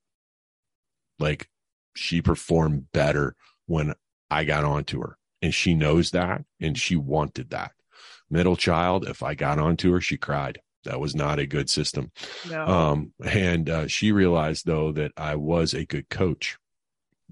like 1.19 1.51
she 1.95 2.23
performed 2.23 2.91
better 2.93 3.37
when 3.67 3.93
I 4.31 4.45
got 4.45 4.65
onto 4.65 5.03
her. 5.03 5.19
And 5.43 5.53
she 5.53 5.75
knows 5.75 6.13
that 6.13 6.45
and 6.61 6.79
she 6.79 6.97
wanted 6.97 7.51
that. 7.51 7.73
Middle 8.33 8.57
child, 8.57 9.07
if 9.09 9.23
I 9.23 9.35
got 9.35 9.59
onto 9.59 9.93
her, 9.93 10.01
she 10.01 10.17
cried. 10.17 10.61
That 10.85 10.99
was 10.99 11.15
not 11.15 11.39
a 11.39 11.47
good 11.47 11.71
system. 11.71 12.11
No. 12.51 12.67
Um, 12.67 13.13
and 13.25 13.71
uh, 13.71 13.87
she 13.87 14.11
realized, 14.11 14.67
though, 14.67 14.91
that 14.93 15.13
I 15.17 15.37
was 15.37 15.75
a 15.75 15.85
good 15.85 16.09
coach, 16.09 16.57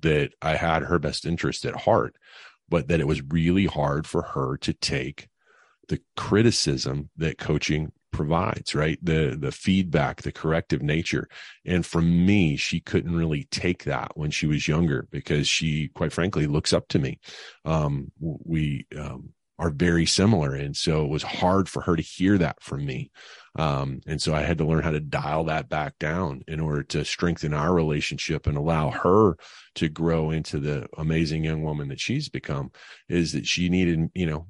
that 0.02 0.32
I 0.40 0.54
had 0.54 0.84
her 0.84 0.98
best 0.98 1.26
interest 1.26 1.64
at 1.64 1.74
heart, 1.74 2.14
but 2.68 2.88
that 2.88 3.00
it 3.00 3.08
was 3.08 3.22
really 3.22 3.66
hard 3.66 4.06
for 4.06 4.22
her 4.22 4.56
to 4.58 4.72
take 4.72 5.28
the 5.88 6.00
criticism 6.16 7.10
that 7.16 7.38
coaching 7.38 7.92
provides 8.12 8.74
right 8.74 8.98
the 9.02 9.36
the 9.40 9.52
feedback 9.52 10.22
the 10.22 10.32
corrective 10.32 10.82
nature 10.82 11.28
and 11.64 11.86
from 11.86 12.26
me 12.26 12.56
she 12.56 12.80
couldn't 12.80 13.14
really 13.14 13.44
take 13.52 13.84
that 13.84 14.10
when 14.16 14.32
she 14.32 14.46
was 14.48 14.66
younger 14.66 15.06
because 15.12 15.48
she 15.48 15.88
quite 15.94 16.12
frankly 16.12 16.46
looks 16.46 16.72
up 16.72 16.88
to 16.88 16.98
me 16.98 17.20
um, 17.64 18.10
we 18.18 18.84
um, 18.98 19.32
are 19.61 19.70
very 19.70 20.07
similar. 20.07 20.55
And 20.55 20.77
so 20.77 21.05
it 21.05 21.11
was 21.11 21.23
hard 21.23 21.68
for 21.68 21.83
her 21.83 21.94
to 21.94 22.03
hear 22.03 22.37
that 22.38 22.61
from 22.62 22.85
me. 22.85 23.12
Um, 23.57 24.01
and 24.07 24.23
so 24.23 24.33
i 24.33 24.42
had 24.42 24.59
to 24.59 24.64
learn 24.64 24.85
how 24.85 24.92
to 24.92 25.01
dial 25.01 25.42
that 25.44 25.68
back 25.68 25.99
down 25.99 26.42
in 26.46 26.61
order 26.61 26.85
to 26.85 27.05
strengthen 27.05 27.53
our 27.53 27.75
relationship 27.75 28.46
and 28.46 28.57
allow 28.57 28.90
her 28.90 29.37
to 29.75 29.88
grow 29.88 30.31
into 30.31 30.61
the 30.61 30.87
amazing 30.96 31.44
young 31.44 31.64
woman 31.64 31.88
that 31.88 31.99
she's 31.99 32.29
become 32.29 32.70
is 33.09 33.33
that 33.33 33.49
she 33.49 33.68
needed 33.68 34.09
you 34.14 34.25
know 34.25 34.46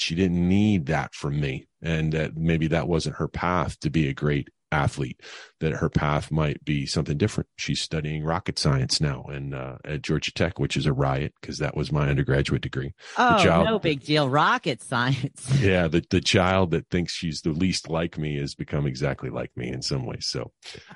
she 0.00 0.14
didn't 0.14 0.48
need 0.48 0.86
that 0.86 1.14
from 1.14 1.40
me. 1.40 1.66
And 1.82 2.12
that 2.12 2.36
maybe 2.36 2.66
that 2.68 2.88
wasn't 2.88 3.16
her 3.16 3.28
path 3.28 3.78
to 3.80 3.90
be 3.90 4.08
a 4.08 4.14
great 4.14 4.48
athlete 4.72 5.20
that 5.60 5.72
her 5.72 5.88
path 5.88 6.30
might 6.30 6.64
be 6.64 6.86
something 6.86 7.18
different. 7.18 7.48
She's 7.56 7.80
studying 7.80 8.24
rocket 8.24 8.58
science 8.58 9.00
now 9.00 9.24
and 9.28 9.54
uh, 9.54 9.76
at 9.84 10.02
georgia 10.02 10.32
tech 10.32 10.58
which 10.58 10.76
is 10.76 10.86
a 10.86 10.92
riot 10.92 11.34
because 11.40 11.58
that 11.58 11.76
was 11.76 11.92
my 11.92 12.08
undergraduate 12.08 12.62
degree. 12.62 12.92
Oh 13.18 13.42
child, 13.42 13.66
no 13.66 13.78
big 13.78 14.02
deal. 14.02 14.28
Rocket 14.28 14.82
science. 14.82 15.48
Yeah 15.60 15.88
the, 15.88 16.04
the 16.10 16.20
child 16.20 16.70
that 16.70 16.88
thinks 16.90 17.12
she's 17.12 17.42
the 17.42 17.50
least 17.50 17.90
like 17.90 18.16
me 18.16 18.38
has 18.38 18.54
become 18.54 18.86
exactly 18.86 19.30
like 19.30 19.56
me 19.56 19.68
in 19.68 19.82
some 19.82 20.06
ways 20.06 20.26
so 20.26 20.52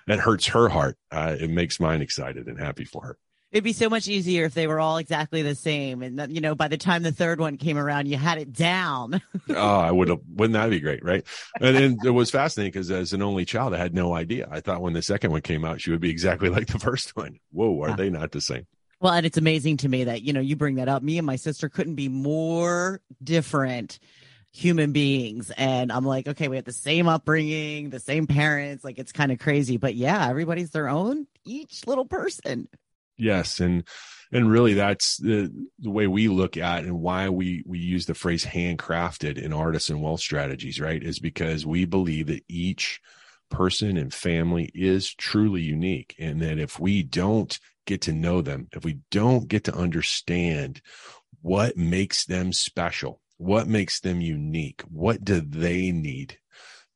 that 0.06 0.20
hurts 0.20 0.46
her 0.48 0.68
heart. 0.68 0.96
Uh, 1.10 1.36
it 1.38 1.50
makes 1.50 1.78
mine 1.78 2.00
excited 2.00 2.46
and 2.46 2.58
happy 2.58 2.84
for 2.84 3.02
her 3.04 3.18
It'd 3.54 3.62
be 3.62 3.72
so 3.72 3.88
much 3.88 4.08
easier 4.08 4.44
if 4.46 4.54
they 4.54 4.66
were 4.66 4.80
all 4.80 4.96
exactly 4.96 5.42
the 5.42 5.54
same, 5.54 6.02
and 6.02 6.34
you 6.34 6.40
know, 6.40 6.56
by 6.56 6.66
the 6.66 6.76
time 6.76 7.04
the 7.04 7.12
third 7.12 7.38
one 7.38 7.56
came 7.56 7.78
around, 7.78 8.08
you 8.08 8.16
had 8.16 8.36
it 8.38 8.52
down. 8.52 9.22
oh, 9.48 9.78
I 9.78 9.92
would 9.92 10.08
have. 10.08 10.18
Wouldn't 10.28 10.54
that 10.54 10.70
be 10.70 10.80
great, 10.80 11.04
right? 11.04 11.24
And 11.60 11.76
then 11.76 11.96
it 12.04 12.10
was 12.10 12.32
fascinating 12.32 12.72
because 12.72 12.90
as 12.90 13.12
an 13.12 13.22
only 13.22 13.44
child, 13.44 13.72
I 13.72 13.78
had 13.78 13.94
no 13.94 14.12
idea. 14.12 14.48
I 14.50 14.58
thought 14.58 14.82
when 14.82 14.92
the 14.92 15.02
second 15.02 15.30
one 15.30 15.42
came 15.42 15.64
out, 15.64 15.80
she 15.80 15.92
would 15.92 16.00
be 16.00 16.10
exactly 16.10 16.48
like 16.48 16.66
the 16.66 16.80
first 16.80 17.14
one. 17.14 17.38
Whoa, 17.52 17.80
are 17.82 17.90
yeah. 17.90 17.94
they 17.96 18.10
not 18.10 18.32
the 18.32 18.40
same? 18.40 18.66
Well, 18.98 19.12
and 19.12 19.24
it's 19.24 19.38
amazing 19.38 19.76
to 19.78 19.88
me 19.88 20.02
that 20.02 20.22
you 20.22 20.32
know 20.32 20.40
you 20.40 20.56
bring 20.56 20.74
that 20.74 20.88
up. 20.88 21.04
Me 21.04 21.18
and 21.18 21.26
my 21.26 21.36
sister 21.36 21.68
couldn't 21.68 21.94
be 21.94 22.08
more 22.08 23.02
different 23.22 24.00
human 24.56 24.92
beings 24.92 25.50
and 25.56 25.90
i'm 25.90 26.04
like 26.04 26.28
okay 26.28 26.46
we 26.46 26.54
have 26.54 26.64
the 26.64 26.72
same 26.72 27.08
upbringing 27.08 27.90
the 27.90 27.98
same 27.98 28.24
parents 28.24 28.84
like 28.84 29.00
it's 29.00 29.10
kind 29.10 29.32
of 29.32 29.38
crazy 29.40 29.78
but 29.78 29.96
yeah 29.96 30.28
everybody's 30.28 30.70
their 30.70 30.88
own 30.88 31.26
each 31.44 31.84
little 31.88 32.04
person 32.04 32.68
Yes, 33.16 33.60
and 33.60 33.84
and 34.32 34.50
really 34.50 34.74
that's 34.74 35.16
the 35.18 35.50
the 35.78 35.90
way 35.90 36.06
we 36.06 36.28
look 36.28 36.56
at 36.56 36.84
and 36.84 37.00
why 37.00 37.28
we 37.28 37.62
we 37.66 37.78
use 37.78 38.06
the 38.06 38.14
phrase 38.14 38.44
handcrafted 38.44 39.38
in 39.38 39.52
artisan 39.52 40.00
wealth 40.00 40.20
strategies, 40.20 40.80
right? 40.80 41.02
Is 41.02 41.20
because 41.20 41.64
we 41.64 41.84
believe 41.84 42.26
that 42.26 42.44
each 42.48 43.00
person 43.50 43.96
and 43.96 44.12
family 44.12 44.70
is 44.74 45.14
truly 45.14 45.62
unique 45.62 46.16
and 46.18 46.40
that 46.42 46.58
if 46.58 46.80
we 46.80 47.02
don't 47.02 47.58
get 47.86 48.00
to 48.02 48.12
know 48.12 48.42
them, 48.42 48.68
if 48.72 48.84
we 48.84 48.98
don't 49.10 49.46
get 49.46 49.64
to 49.64 49.74
understand 49.74 50.80
what 51.42 51.76
makes 51.76 52.24
them 52.24 52.52
special, 52.52 53.20
what 53.36 53.68
makes 53.68 54.00
them 54.00 54.20
unique, 54.20 54.82
what 54.88 55.22
do 55.24 55.40
they 55.40 55.92
need, 55.92 56.38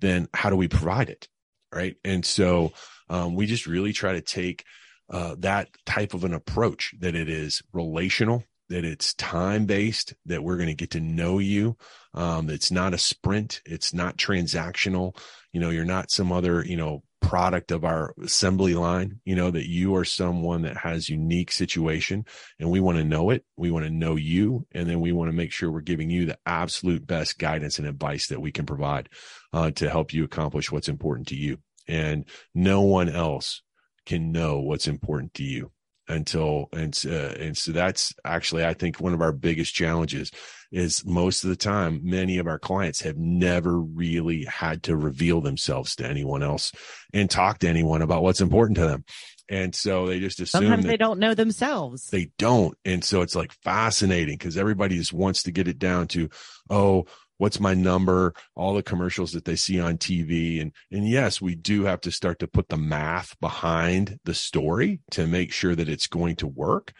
then 0.00 0.26
how 0.34 0.50
do 0.50 0.56
we 0.56 0.68
provide 0.68 1.10
it? 1.10 1.28
Right. 1.72 1.96
And 2.02 2.24
so 2.24 2.72
um, 3.10 3.34
we 3.34 3.46
just 3.46 3.66
really 3.66 3.92
try 3.92 4.14
to 4.14 4.22
take 4.22 4.64
uh, 5.10 5.34
that 5.38 5.68
type 5.86 6.14
of 6.14 6.24
an 6.24 6.34
approach 6.34 6.94
that 6.98 7.14
it 7.14 7.28
is 7.28 7.62
relational 7.72 8.44
that 8.68 8.84
it's 8.84 9.14
time 9.14 9.64
based 9.64 10.12
that 10.26 10.42
we're 10.42 10.56
going 10.58 10.68
to 10.68 10.74
get 10.74 10.90
to 10.90 11.00
know 11.00 11.38
you 11.38 11.76
um, 12.14 12.50
it's 12.50 12.70
not 12.70 12.94
a 12.94 12.98
sprint 12.98 13.62
it's 13.64 13.94
not 13.94 14.16
transactional. 14.16 15.16
You 15.52 15.60
know 15.60 15.70
you're 15.70 15.84
not 15.84 16.10
some 16.10 16.32
other 16.32 16.64
you 16.64 16.76
know 16.76 17.02
product 17.20 17.72
of 17.72 17.84
our 17.84 18.14
assembly 18.22 18.74
line 18.74 19.20
you 19.24 19.34
know 19.34 19.50
that 19.50 19.68
you 19.68 19.96
are 19.96 20.04
someone 20.04 20.62
that 20.62 20.76
has 20.76 21.08
unique 21.08 21.50
situation 21.50 22.24
and 22.60 22.70
we 22.70 22.78
want 22.78 22.96
to 22.96 23.04
know 23.04 23.30
it 23.30 23.44
we 23.56 23.70
want 23.72 23.84
to 23.84 23.90
know 23.90 24.14
you 24.14 24.66
and 24.72 24.88
then 24.88 25.00
we 25.00 25.10
want 25.10 25.28
to 25.28 25.36
make 25.36 25.50
sure 25.50 25.70
we're 25.70 25.80
giving 25.80 26.10
you 26.10 26.26
the 26.26 26.38
absolute 26.46 27.06
best 27.06 27.38
guidance 27.38 27.78
and 27.78 27.88
advice 27.88 28.28
that 28.28 28.40
we 28.40 28.52
can 28.52 28.66
provide 28.66 29.08
uh, 29.52 29.70
to 29.72 29.90
help 29.90 30.12
you 30.12 30.24
accomplish 30.24 30.70
what's 30.70 30.88
important 30.88 31.28
to 31.28 31.36
you. 31.36 31.58
And 31.86 32.24
no 32.54 32.82
one 32.82 33.08
else 33.08 33.62
can 34.08 34.32
know 34.32 34.60
what's 34.60 34.88
important 34.88 35.34
to 35.34 35.44
you 35.44 35.70
until 36.08 36.68
and 36.72 36.98
uh, 37.06 37.34
and 37.38 37.56
so 37.56 37.70
that's 37.70 38.14
actually 38.24 38.64
I 38.64 38.72
think 38.72 38.98
one 38.98 39.12
of 39.12 39.20
our 39.20 39.32
biggest 39.32 39.74
challenges 39.74 40.30
is 40.72 41.04
most 41.04 41.44
of 41.44 41.50
the 41.50 41.56
time 41.56 42.00
many 42.02 42.38
of 42.38 42.46
our 42.46 42.58
clients 42.58 43.02
have 43.02 43.18
never 43.18 43.78
really 43.78 44.44
had 44.44 44.82
to 44.84 44.96
reveal 44.96 45.40
themselves 45.40 45.96
to 45.96 46.06
anyone 46.06 46.42
else 46.42 46.72
and 47.12 47.30
talk 47.30 47.58
to 47.58 47.68
anyone 47.68 48.02
about 48.02 48.22
what's 48.22 48.40
important 48.40 48.76
to 48.78 48.86
them. 48.86 49.04
And 49.50 49.74
so 49.74 50.06
they 50.06 50.20
just 50.20 50.40
assume 50.40 50.62
sometimes 50.62 50.84
they 50.84 50.98
don't 50.98 51.20
know 51.20 51.34
themselves. 51.34 52.08
They 52.10 52.30
don't. 52.38 52.76
And 52.84 53.02
so 53.02 53.22
it's 53.22 53.34
like 53.34 53.52
fascinating 53.62 54.36
because 54.36 54.58
everybody 54.58 54.98
just 54.98 55.12
wants 55.12 55.44
to 55.44 55.52
get 55.52 55.68
it 55.68 55.78
down 55.78 56.08
to 56.08 56.28
oh 56.70 57.06
what's 57.38 57.58
my 57.58 57.72
number 57.72 58.34
all 58.54 58.74
the 58.74 58.82
commercials 58.82 59.32
that 59.32 59.44
they 59.44 59.56
see 59.56 59.80
on 59.80 59.96
tv 59.96 60.60
and 60.60 60.72
and 60.90 61.08
yes 61.08 61.40
we 61.40 61.54
do 61.54 61.84
have 61.84 62.00
to 62.00 62.10
start 62.10 62.38
to 62.38 62.46
put 62.46 62.68
the 62.68 62.76
math 62.76 63.38
behind 63.40 64.18
the 64.24 64.34
story 64.34 65.00
to 65.10 65.26
make 65.26 65.52
sure 65.52 65.74
that 65.74 65.88
it's 65.88 66.06
going 66.06 66.36
to 66.36 66.46
work. 66.46 66.92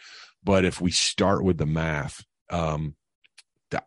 But 0.43 0.65
if 0.65 0.81
we 0.81 0.91
start 0.91 1.43
with 1.43 1.57
the 1.57 1.65
math 1.65 2.23
um 2.49 2.95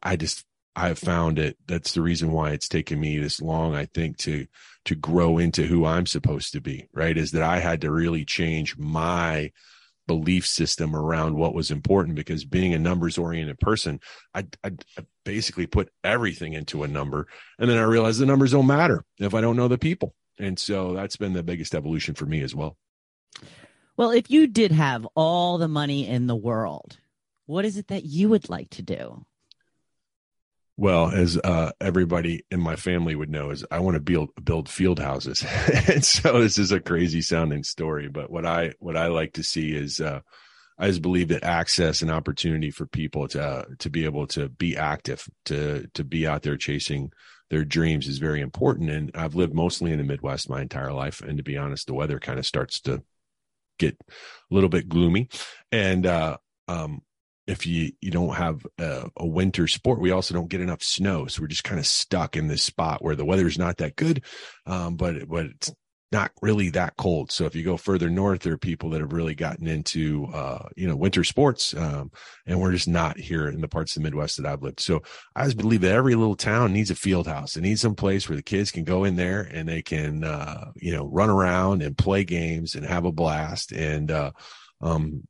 i 0.03 0.15
just 0.17 0.45
i 0.77 0.89
have 0.89 0.99
found 0.99 1.39
it 1.39 1.57
that's 1.67 1.93
the 1.93 2.03
reason 2.03 2.31
why 2.31 2.51
it's 2.51 2.69
taken 2.69 3.01
me 3.01 3.19
this 3.19 3.41
long 3.43 3.75
i 3.75 3.87
think 3.87 4.17
to 4.17 4.47
to 4.85 4.95
grow 4.95 5.39
into 5.39 5.65
who 5.65 5.85
i'm 5.85 6.07
supposed 6.07 6.53
to 6.53 6.61
be 6.61 6.89
right? 6.93 7.17
Is 7.17 7.33
that 7.33 7.43
i 7.43 7.59
had 7.59 7.81
to 7.81 7.91
really 7.91 8.25
change 8.25 8.77
my 8.77 9.51
belief 10.13 10.47
system 10.47 10.95
around 10.95 11.37
what 11.37 11.55
was 11.55 11.71
important 11.71 12.15
because 12.17 12.45
being 12.45 12.75
a 12.75 12.79
numbers 12.79 13.17
oriented 13.17 13.59
person 13.59 13.99
I, 14.35 14.47
I, 14.63 14.73
I, 14.99 15.07
basically 15.25 15.67
put 15.67 15.89
everything 16.05 16.53
into 16.53 16.83
a 16.83 16.89
number 16.89 17.29
and 17.59 17.71
then 17.71 17.79
i 17.79 17.83
realized 17.83 18.21
the 18.21 18.27
numbers 18.27 18.53
don't 18.53 18.67
matter 18.67 19.05
if 19.19 19.35
i 19.35 19.41
don't 19.41 19.57
know 19.57 19.69
the 19.69 19.79
people. 19.79 20.15
And 20.39 20.59
so 20.59 20.93
that's 20.93 21.17
been 21.17 21.35
the 21.35 21.43
biggest 21.43 21.75
evolution 21.75 22.15
for 22.15 22.27
me 22.27 22.43
as 22.43 22.55
well. 22.55 22.77
Well 23.97 24.11
if 24.11 24.31
you 24.31 24.47
did 24.47 24.73
have 24.73 25.07
all 25.15 25.57
the 25.57 25.69
money 25.69 26.07
in 26.07 26.27
the 26.27 26.37
world 26.37 26.99
what 27.47 27.65
is 27.65 27.77
it 27.79 27.89
that 27.89 28.05
you 28.05 28.29
would 28.29 28.51
like 28.51 28.71
to 28.71 28.83
do 28.83 29.25
well, 30.83 31.13
as 31.13 31.39
uh, 31.39 31.71
everybody 31.81 32.45
in 32.51 32.61
my 32.61 32.75
family 32.75 33.15
would 33.15 33.31
know, 33.31 33.51
is 33.51 33.65
I 33.71 33.79
want 33.79 33.95
to 33.95 34.01
build 34.01 34.31
build 34.43 34.69
field 34.69 34.99
houses, 34.99 35.47
and 35.89 36.05
so 36.05 36.41
this 36.41 36.59
is 36.59 36.73
a 36.73 36.81
crazy 36.81 37.23
sounding 37.23 37.63
story. 37.63 38.09
But 38.09 38.33
what 38.33 38.45
I 38.45 38.73
what 38.81 38.97
I 38.97 39.07
like 39.07 39.35
to 39.35 39.45
see 39.45 39.77
is, 39.77 40.01
uh, 40.01 40.23
I 40.77 40.89
just 40.89 41.01
believe 41.01 41.29
that 41.29 41.45
access 41.45 42.03
and 42.03 42.11
opportunity 42.11 42.73
for 42.73 42.85
people 42.87 43.29
to 43.29 43.41
uh, 43.41 43.65
to 43.79 43.91
be 43.91 44.05
able 44.07 44.27
to 44.29 44.49
be 44.49 44.77
active, 44.77 45.29
to 45.45 45.87
to 45.95 46.03
be 46.03 46.27
out 46.27 46.43
there 46.43 46.57
chasing 46.57 47.13
their 47.49 47.65
dreams 47.65 48.09
is 48.09 48.19
very 48.19 48.41
important. 48.41 48.91
And 48.91 49.13
I've 49.15 49.37
lived 49.37 49.55
mostly 49.55 49.93
in 49.93 49.99
the 49.99 50.05
Midwest 50.05 50.51
my 50.51 50.63
entire 50.63 50.93
life, 50.93 51.21
and 51.21 51.37
to 51.37 51.45
be 51.45 51.57
honest, 51.57 51.87
the 51.87 51.95
weather 51.95 52.19
kind 52.19 52.41
of 52.41 52.47
starts 52.47 52.81
to 52.81 53.05
get 53.79 53.97
a 54.11 54.53
little 54.53 54.69
bit 54.69 54.89
gloomy, 54.89 55.29
and 55.71 56.05
uh, 56.07 56.39
um, 56.67 57.03
if 57.47 57.67
you 57.67 57.93
you 58.01 58.11
don't 58.11 58.35
have 58.35 58.67
a, 58.79 59.11
a, 59.17 59.27
winter 59.27 59.67
sport 59.67 60.01
we 60.01 60.11
also 60.11 60.35
don't 60.35 60.51
get 60.51 60.61
enough 60.61 60.83
snow. 60.83 61.27
So 61.27 61.43
we're 61.43 61.49
just 61.49 61.65
kind 61.65 61.81
of 61.81 61.87
stuck 61.87 62.37
in 62.37 62.49
this 62.49 62.63
spot 62.63 63.03
where 63.03 63.17
the 63.17 63.25
weather 63.25 63.47
is 63.47 63.59
not 63.59 63.79
that 63.79 63.97
good 63.97 64.23
um, 64.67 64.97
but 64.97 65.29
but 65.29 65.47
it's 65.47 65.73
not 66.13 66.31
really 66.43 66.69
that 66.69 66.95
cold. 66.99 67.33
So 67.33 67.47
if 67.47 67.57
you 67.57 67.65
go 67.65 67.79
further 67.79 68.11
north 68.11 68.43
there 68.43 68.53
are 68.53 68.59
people 68.59 68.91
that 68.91 69.01
have 69.01 69.15
really 69.15 69.35
gotten 69.35 69.67
into 69.67 70.27
uh, 70.33 70.69
you 70.77 70.87
know 70.87 70.95
winter 70.95 71.25
sports 71.25 71.75
um, 71.75 72.13
and 72.47 72.61
we're 72.61 72.73
just 72.73 72.89
not 72.89 73.19
here 73.19 73.49
in 73.49 73.61
the 73.61 73.69
parts 73.69 73.97
of 73.97 74.03
the 74.03 74.07
midwest 74.07 74.37
that 74.37 74.47
i've 74.47 74.63
lived. 74.63 74.81
So 74.81 75.03
i 75.35 75.45
just 75.45 75.57
believe 75.57 75.81
that 75.81 75.93
every 75.93 76.15
little 76.15 76.37
town 76.37 76.73
needs 76.73 76.91
a 76.91 76.95
field 76.95 77.27
house. 77.27 77.57
It 77.57 77.63
needs 77.63 77.81
some 77.81 77.95
place 77.95 78.29
where 78.29 78.37
the 78.37 78.43
kids 78.43 78.71
can 78.71 78.85
go 78.85 79.05
in 79.05 79.17
there 79.17 79.41
and 79.41 79.69
they 79.69 79.83
can 79.83 80.23
uh, 80.23 80.71
you 80.77 80.93
know 80.93 81.07
run 81.07 81.31
around 81.31 81.83
and 81.83 81.99
play 81.99 82.25
games 82.25 82.75
and 82.75 82.87
have 82.87 83.05
a 83.05 83.13
blast. 83.13 83.73
And 83.73 84.11
uh, 84.11 84.33
um, 84.81 85.27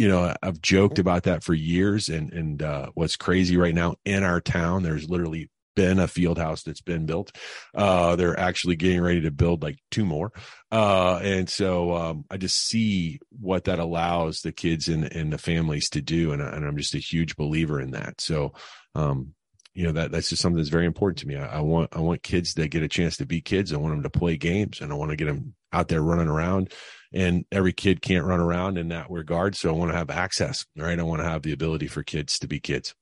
you 0.00 0.08
know 0.08 0.34
i've 0.42 0.62
joked 0.62 0.98
about 0.98 1.24
that 1.24 1.44
for 1.44 1.52
years 1.52 2.08
and 2.08 2.32
and 2.32 2.62
uh, 2.62 2.88
what's 2.94 3.16
crazy 3.16 3.58
right 3.58 3.74
now 3.74 3.94
in 4.06 4.24
our 4.24 4.40
town 4.40 4.82
there's 4.82 5.10
literally 5.10 5.50
been 5.76 5.98
a 5.98 6.08
field 6.08 6.36
house 6.36 6.64
that's 6.64 6.80
been 6.80 7.06
built. 7.06 7.30
Uh, 7.74 8.16
they're 8.16 8.38
actually 8.38 8.74
getting 8.76 9.00
ready 9.00 9.20
to 9.20 9.30
build 9.30 9.62
like 9.62 9.78
two 9.90 10.04
more. 10.04 10.32
Uh, 10.70 11.20
and 11.22 11.48
so 11.48 11.94
um, 11.94 12.24
i 12.28 12.36
just 12.36 12.66
see 12.66 13.20
what 13.40 13.64
that 13.64 13.78
allows 13.78 14.40
the 14.40 14.52
kids 14.52 14.88
and, 14.88 15.04
and 15.12 15.32
the 15.32 15.38
families 15.38 15.88
to 15.88 16.02
do 16.02 16.32
and, 16.32 16.42
and 16.42 16.66
i'm 16.66 16.76
just 16.76 16.94
a 16.94 16.98
huge 16.98 17.36
believer 17.36 17.80
in 17.80 17.92
that. 17.92 18.20
So 18.20 18.52
um, 18.94 19.34
you 19.74 19.84
know 19.84 19.92
that 19.92 20.10
that's 20.10 20.30
just 20.30 20.42
something 20.42 20.56
that's 20.56 20.68
very 20.68 20.86
important 20.86 21.18
to 21.18 21.28
me. 21.28 21.36
I, 21.36 21.58
I 21.58 21.60
want 21.60 21.90
i 21.92 22.00
want 22.00 22.22
kids 22.22 22.54
that 22.54 22.68
get 22.68 22.82
a 22.82 22.88
chance 22.88 23.18
to 23.18 23.26
be 23.26 23.40
kids. 23.40 23.72
I 23.72 23.76
want 23.76 23.94
them 23.94 24.02
to 24.02 24.18
play 24.18 24.36
games 24.36 24.80
and 24.80 24.92
i 24.92 24.96
want 24.96 25.10
to 25.10 25.16
get 25.16 25.26
them 25.26 25.54
out 25.72 25.88
there 25.88 26.02
running 26.02 26.28
around 26.28 26.72
and 27.12 27.44
every 27.50 27.72
kid 27.72 28.02
can't 28.02 28.24
run 28.24 28.40
around 28.40 28.78
in 28.78 28.88
that 28.88 29.10
regard. 29.10 29.56
So 29.56 29.68
I 29.68 29.72
want 29.72 29.90
to 29.90 29.98
have 29.98 30.10
access, 30.10 30.64
right? 30.76 30.98
I 30.98 31.02
want 31.02 31.22
to 31.22 31.28
have 31.28 31.42
the 31.42 31.52
ability 31.52 31.88
for 31.88 32.02
kids 32.02 32.38
to 32.40 32.48
be 32.48 32.60
kids. 32.60 32.94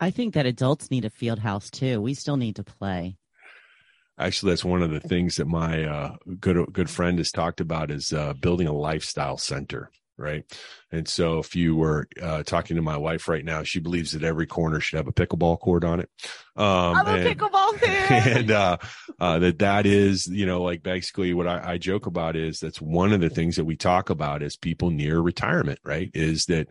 I 0.00 0.10
think 0.10 0.34
that 0.34 0.46
adults 0.46 0.90
need 0.90 1.04
a 1.04 1.10
field 1.10 1.38
house 1.38 1.70
too. 1.70 2.00
We 2.00 2.14
still 2.14 2.36
need 2.36 2.56
to 2.56 2.64
play. 2.64 3.16
Actually, 4.18 4.52
that's 4.52 4.64
one 4.64 4.82
of 4.82 4.90
the 4.90 5.00
things 5.00 5.36
that 5.36 5.46
my 5.46 5.84
uh, 5.84 6.16
good 6.40 6.72
good 6.72 6.88
friend 6.88 7.18
has 7.18 7.30
talked 7.30 7.60
about 7.60 7.90
is 7.90 8.12
uh, 8.12 8.32
building 8.32 8.66
a 8.66 8.72
lifestyle 8.72 9.36
center 9.36 9.90
right? 10.18 10.44
And 10.90 11.06
so 11.06 11.38
if 11.38 11.54
you 11.54 11.76
were 11.76 12.08
uh, 12.20 12.42
talking 12.42 12.76
to 12.76 12.82
my 12.82 12.96
wife 12.96 13.28
right 13.28 13.44
now, 13.44 13.62
she 13.62 13.80
believes 13.80 14.12
that 14.12 14.22
every 14.22 14.46
corner 14.46 14.80
should 14.80 14.96
have 14.96 15.08
a 15.08 15.12
pickleball 15.12 15.60
court 15.60 15.84
on 15.84 16.00
it. 16.00 16.10
Um, 16.56 16.96
I'm 16.96 17.06
a 17.06 17.10
and, 17.10 17.38
pickleball 17.38 17.78
fan. 17.78 18.36
And 18.36 18.50
uh, 18.50 18.78
uh, 19.20 19.38
that 19.40 19.58
that 19.58 19.86
is, 19.86 20.26
you 20.26 20.46
know, 20.46 20.62
like 20.62 20.82
basically 20.82 21.34
what 21.34 21.46
I, 21.46 21.72
I 21.72 21.78
joke 21.78 22.06
about 22.06 22.36
is 22.36 22.60
that's 22.60 22.80
one 22.80 23.12
of 23.12 23.20
the 23.20 23.30
things 23.30 23.56
that 23.56 23.64
we 23.64 23.76
talk 23.76 24.10
about 24.10 24.42
as 24.42 24.56
people 24.56 24.90
near 24.90 25.20
retirement, 25.20 25.80
right? 25.84 26.10
Is 26.14 26.46
that 26.46 26.68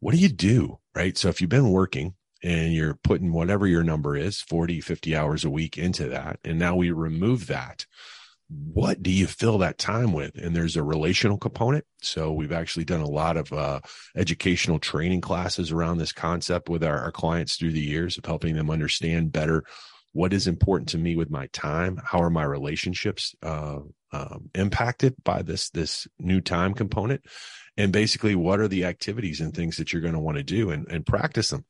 what 0.00 0.14
do 0.14 0.18
you 0.18 0.28
do, 0.28 0.78
right? 0.94 1.16
So 1.16 1.28
if 1.28 1.40
you've 1.40 1.50
been 1.50 1.70
working 1.70 2.14
and 2.42 2.74
you're 2.74 2.94
putting 2.94 3.32
whatever 3.32 3.66
your 3.66 3.82
number 3.82 4.16
is 4.16 4.40
40 4.42 4.80
50 4.82 5.16
hours 5.16 5.44
a 5.44 5.50
week 5.50 5.78
into 5.78 6.08
that 6.10 6.38
and 6.44 6.58
now 6.58 6.76
we 6.76 6.90
remove 6.90 7.46
that 7.46 7.86
what 8.50 9.02
do 9.02 9.10
you 9.10 9.26
fill 9.26 9.58
that 9.58 9.78
time 9.78 10.12
with? 10.12 10.36
And 10.36 10.54
there's 10.54 10.76
a 10.76 10.82
relational 10.82 11.38
component. 11.38 11.84
So 12.02 12.32
we've 12.32 12.52
actually 12.52 12.84
done 12.84 13.00
a 13.00 13.08
lot 13.08 13.36
of 13.36 13.52
uh, 13.52 13.80
educational 14.16 14.78
training 14.78 15.22
classes 15.22 15.72
around 15.72 15.98
this 15.98 16.12
concept 16.12 16.68
with 16.68 16.84
our, 16.84 16.98
our 17.00 17.12
clients 17.12 17.56
through 17.56 17.72
the 17.72 17.80
years 17.80 18.18
of 18.18 18.26
helping 18.26 18.54
them 18.54 18.70
understand 18.70 19.32
better 19.32 19.64
what 20.12 20.32
is 20.32 20.46
important 20.46 20.88
to 20.88 20.98
me 20.98 21.16
with 21.16 21.28
my 21.28 21.48
time 21.48 22.00
how 22.02 22.22
are 22.22 22.30
my 22.30 22.44
relationships 22.44 23.34
uh, 23.42 23.80
um, 24.12 24.48
impacted 24.54 25.14
by 25.24 25.42
this 25.42 25.70
this 25.70 26.06
new 26.20 26.40
time 26.40 26.72
component 26.72 27.20
and 27.76 27.92
basically 27.92 28.34
what 28.34 28.60
are 28.60 28.68
the 28.68 28.84
activities 28.84 29.40
and 29.40 29.54
things 29.54 29.76
that 29.76 29.92
you're 29.92 30.02
going 30.02 30.14
to 30.14 30.20
want 30.20 30.36
to 30.36 30.42
do 30.42 30.70
and, 30.70 30.86
and 30.88 31.06
practice 31.06 31.50
them 31.50 31.64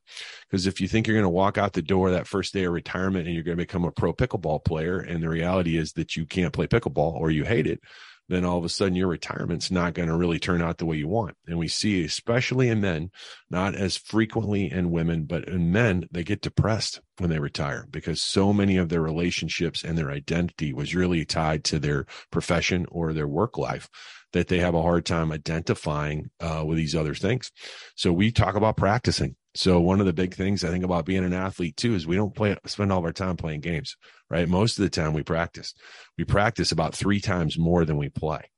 because 0.48 0.66
if 0.66 0.80
you 0.80 0.88
think 0.88 1.06
you're 1.06 1.16
going 1.16 1.22
to 1.22 1.28
walk 1.28 1.58
out 1.58 1.72
the 1.72 1.82
door 1.82 2.10
that 2.10 2.26
first 2.26 2.52
day 2.52 2.64
of 2.64 2.72
retirement 2.72 3.26
and 3.26 3.34
you're 3.34 3.44
going 3.44 3.56
to 3.56 3.62
become 3.62 3.84
a 3.84 3.90
pro 3.90 4.12
pickleball 4.12 4.64
player 4.64 4.98
and 4.98 5.22
the 5.22 5.28
reality 5.28 5.76
is 5.76 5.92
that 5.92 6.16
you 6.16 6.26
can't 6.26 6.52
play 6.52 6.66
pickleball 6.66 7.14
or 7.14 7.30
you 7.30 7.44
hate 7.44 7.66
it 7.66 7.80
then 8.28 8.44
all 8.44 8.58
of 8.58 8.64
a 8.64 8.68
sudden 8.68 8.94
your 8.94 9.08
retirement's 9.08 9.70
not 9.70 9.94
going 9.94 10.08
to 10.08 10.16
really 10.16 10.38
turn 10.38 10.62
out 10.62 10.78
the 10.78 10.86
way 10.86 10.96
you 10.96 11.08
want. 11.08 11.36
And 11.46 11.58
we 11.58 11.68
see, 11.68 12.04
especially 12.04 12.68
in 12.68 12.80
men, 12.80 13.10
not 13.50 13.74
as 13.74 13.96
frequently 13.96 14.70
in 14.70 14.90
women, 14.90 15.24
but 15.24 15.46
in 15.46 15.72
men, 15.72 16.08
they 16.10 16.24
get 16.24 16.40
depressed 16.40 17.00
when 17.18 17.30
they 17.30 17.38
retire 17.38 17.86
because 17.90 18.20
so 18.20 18.52
many 18.52 18.76
of 18.76 18.88
their 18.88 19.00
relationships 19.00 19.84
and 19.84 19.96
their 19.96 20.10
identity 20.10 20.72
was 20.72 20.94
really 20.94 21.24
tied 21.24 21.64
to 21.64 21.78
their 21.78 22.06
profession 22.30 22.86
or 22.90 23.12
their 23.12 23.28
work 23.28 23.56
life 23.56 23.88
that 24.32 24.48
they 24.48 24.58
have 24.58 24.74
a 24.74 24.82
hard 24.82 25.06
time 25.06 25.30
identifying 25.30 26.30
uh, 26.40 26.64
with 26.66 26.76
these 26.76 26.94
other 26.94 27.14
things. 27.14 27.52
So 27.94 28.12
we 28.12 28.32
talk 28.32 28.56
about 28.56 28.76
practicing. 28.76 29.36
So 29.54 29.80
one 29.80 30.00
of 30.00 30.06
the 30.06 30.12
big 30.12 30.34
things 30.34 30.64
I 30.64 30.70
think 30.70 30.84
about 30.84 31.06
being 31.06 31.24
an 31.24 31.32
athlete 31.32 31.76
too 31.76 31.94
is 31.94 32.06
we 32.06 32.16
don't 32.16 32.34
play 32.34 32.56
spend 32.66 32.90
all 32.90 32.98
of 32.98 33.04
our 33.04 33.12
time 33.12 33.36
playing 33.36 33.60
games, 33.60 33.96
right? 34.28 34.48
Most 34.48 34.78
of 34.78 34.82
the 34.82 34.90
time 34.90 35.12
we 35.12 35.22
practice. 35.22 35.72
We 36.18 36.24
practice 36.24 36.72
about 36.72 36.96
3 36.96 37.20
times 37.20 37.56
more 37.56 37.84
than 37.84 37.96
we 37.96 38.08
play. 38.08 38.50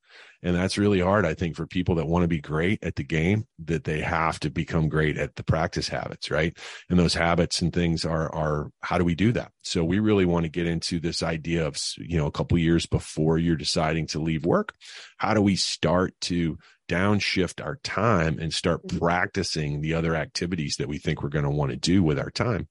And 0.47 0.55
that's 0.55 0.79
really 0.79 1.01
hard, 1.01 1.27
I 1.27 1.35
think, 1.35 1.57
for 1.57 1.67
people 1.67 1.97
that 1.97 2.07
want 2.07 2.23
to 2.23 2.29
be 2.29 2.41
great 2.41 2.79
at 2.85 2.95
the 2.95 3.03
game, 3.03 3.49
that 3.65 3.83
they 3.83 4.01
have 4.01 4.39
to 4.41 4.49
become 4.49 4.89
great 4.89 5.19
at 5.19 5.35
the 5.35 5.43
practice 5.43 5.89
habits, 5.89 6.31
right? 6.31 6.57
And 6.89 6.97
those 6.97 7.15
habits 7.15 7.61
and 7.61 7.73
things 7.73 8.05
are 8.05 8.33
are 8.33 8.71
how 8.81 8.97
do 8.97 9.05
we 9.05 9.17
do 9.17 9.33
that? 9.33 9.51
So 9.63 9.83
we 9.83 9.99
really 9.99 10.25
want 10.25 10.45
to 10.45 10.49
get 10.49 10.69
into 10.69 11.01
this 11.01 11.21
idea 11.21 11.67
of 11.67 11.77
you 11.99 12.17
know 12.17 12.27
a 12.27 12.31
couple 12.31 12.57
years 12.59 12.87
before 12.87 13.39
you're 13.39 13.57
deciding 13.57 14.07
to 14.09 14.21
leave 14.21 14.47
work. 14.47 14.73
How 15.17 15.35
do 15.35 15.43
we 15.43 15.57
start 15.57 16.15
to 16.23 16.59
downshift 16.89 17.61
our 17.61 17.81
time 17.83 18.39
and 18.39 18.55
start 18.55 18.87
mm-hmm. 18.87 18.99
practicing 18.99 19.81
the 19.81 19.95
other 19.95 20.15
activities 20.15 20.77
that 20.77 20.87
we 20.87 20.99
think 20.99 21.25
we're 21.25 21.29
going 21.29 21.45
to 21.45 21.51
want 21.51 21.73
to 21.73 21.77
do 21.77 22.05
with 22.05 22.21
our 22.21 22.31
time 22.31 22.69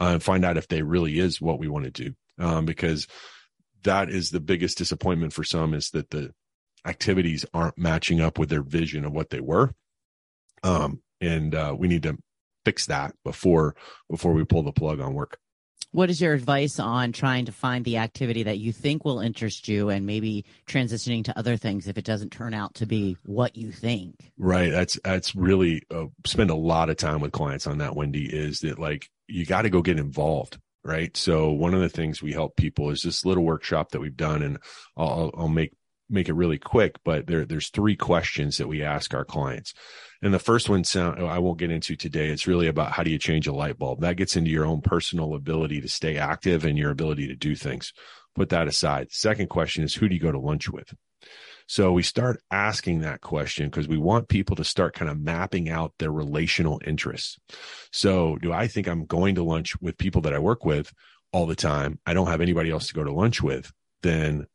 uh, 0.00 0.14
and 0.14 0.22
find 0.24 0.44
out 0.44 0.56
if 0.56 0.66
they 0.66 0.82
really 0.82 1.20
is 1.20 1.40
what 1.40 1.60
we 1.60 1.68
want 1.68 1.84
to 1.84 1.92
do 1.92 2.12
um, 2.40 2.64
because 2.64 3.06
that 3.84 4.10
is 4.10 4.30
the 4.30 4.40
biggest 4.40 4.78
disappointment 4.78 5.32
for 5.32 5.44
some 5.44 5.74
is 5.74 5.90
that 5.90 6.10
the 6.10 6.32
activities 6.84 7.44
aren't 7.54 7.78
matching 7.78 8.20
up 8.20 8.38
with 8.38 8.48
their 8.48 8.62
vision 8.62 9.04
of 9.04 9.12
what 9.12 9.30
they 9.30 9.40
were. 9.40 9.72
Um, 10.62 11.00
and 11.20 11.54
uh, 11.54 11.74
we 11.76 11.88
need 11.88 12.02
to 12.04 12.18
fix 12.64 12.86
that 12.86 13.14
before 13.24 13.76
before 14.10 14.32
we 14.32 14.44
pull 14.44 14.62
the 14.62 14.72
plug 14.72 15.00
on 15.00 15.14
work. 15.14 15.38
What 15.92 16.10
is 16.10 16.20
your 16.20 16.34
advice 16.34 16.80
on 16.80 17.12
trying 17.12 17.44
to 17.44 17.52
find 17.52 17.84
the 17.84 17.98
activity 17.98 18.42
that 18.42 18.58
you 18.58 18.72
think 18.72 19.04
will 19.04 19.20
interest 19.20 19.68
you 19.68 19.90
and 19.90 20.04
maybe 20.04 20.44
transitioning 20.66 21.24
to 21.26 21.38
other 21.38 21.56
things 21.56 21.86
if 21.86 21.96
it 21.96 22.04
doesn't 22.04 22.32
turn 22.32 22.52
out 22.52 22.74
to 22.74 22.86
be 22.86 23.16
what 23.24 23.56
you 23.56 23.70
think? 23.70 24.32
Right. 24.36 24.72
That's 24.72 24.98
that's 25.04 25.36
really 25.36 25.82
uh, 25.94 26.06
spend 26.26 26.50
a 26.50 26.56
lot 26.56 26.90
of 26.90 26.96
time 26.96 27.20
with 27.20 27.30
clients 27.30 27.68
on 27.68 27.78
that 27.78 27.94
wendy 27.94 28.24
is 28.24 28.58
that 28.60 28.80
like 28.80 29.08
you 29.28 29.46
got 29.46 29.62
to 29.62 29.70
go 29.70 29.82
get 29.82 29.98
involved 29.98 30.58
right? 30.86 31.16
So 31.16 31.50
one 31.50 31.72
of 31.72 31.80
the 31.80 31.88
things 31.88 32.22
we 32.22 32.32
help 32.32 32.56
people 32.56 32.90
is 32.90 33.00
this 33.00 33.24
little 33.24 33.44
workshop 33.44 33.92
that 33.92 34.00
we've 34.00 34.16
done 34.16 34.42
and 34.42 34.58
i'll, 34.98 35.30
I'll 35.34 35.48
make 35.48 35.72
make 36.10 36.28
it 36.28 36.34
really 36.34 36.58
quick, 36.58 36.96
but 37.04 37.26
there, 37.26 37.44
there's 37.44 37.70
three 37.70 37.96
questions 37.96 38.58
that 38.58 38.68
we 38.68 38.82
ask 38.82 39.14
our 39.14 39.24
clients. 39.24 39.74
And 40.22 40.32
the 40.32 40.38
first 40.38 40.68
one 40.68 40.84
sound 40.84 41.20
I 41.20 41.38
won't 41.38 41.58
get 41.58 41.70
into 41.70 41.96
today. 41.96 42.28
It's 42.28 42.46
really 42.46 42.66
about 42.66 42.92
how 42.92 43.02
do 43.02 43.10
you 43.10 43.18
change 43.18 43.46
a 43.46 43.52
light 43.52 43.78
bulb? 43.78 44.00
That 44.00 44.16
gets 44.16 44.36
into 44.36 44.50
your 44.50 44.66
own 44.66 44.80
personal 44.80 45.34
ability 45.34 45.80
to 45.80 45.88
stay 45.88 46.16
active 46.16 46.64
and 46.64 46.78
your 46.78 46.90
ability 46.90 47.28
to 47.28 47.34
do 47.34 47.54
things. 47.54 47.92
Put 48.34 48.50
that 48.50 48.68
aside. 48.68 49.12
Second 49.12 49.48
question 49.48 49.84
is 49.84 49.94
who 49.94 50.08
do 50.08 50.14
you 50.14 50.20
go 50.20 50.32
to 50.32 50.38
lunch 50.38 50.68
with? 50.68 50.94
So 51.66 51.92
we 51.92 52.02
start 52.02 52.42
asking 52.50 53.00
that 53.00 53.20
question 53.20 53.66
because 53.66 53.88
we 53.88 53.96
want 53.96 54.28
people 54.28 54.56
to 54.56 54.64
start 54.64 54.94
kind 54.94 55.10
of 55.10 55.18
mapping 55.18 55.70
out 55.70 55.94
their 55.98 56.12
relational 56.12 56.80
interests. 56.86 57.38
So 57.90 58.36
do 58.36 58.52
I 58.52 58.66
think 58.66 58.86
I'm 58.86 59.06
going 59.06 59.36
to 59.36 59.44
lunch 59.44 59.80
with 59.80 59.96
people 59.96 60.22
that 60.22 60.34
I 60.34 60.38
work 60.38 60.64
with 60.64 60.92
all 61.32 61.46
the 61.46 61.56
time? 61.56 61.98
I 62.04 62.12
don't 62.12 62.26
have 62.26 62.42
anybody 62.42 62.70
else 62.70 62.88
to 62.88 62.94
go 62.94 63.04
to 63.04 63.12
lunch 63.12 63.42
with. 63.42 63.72
Then 64.02 64.46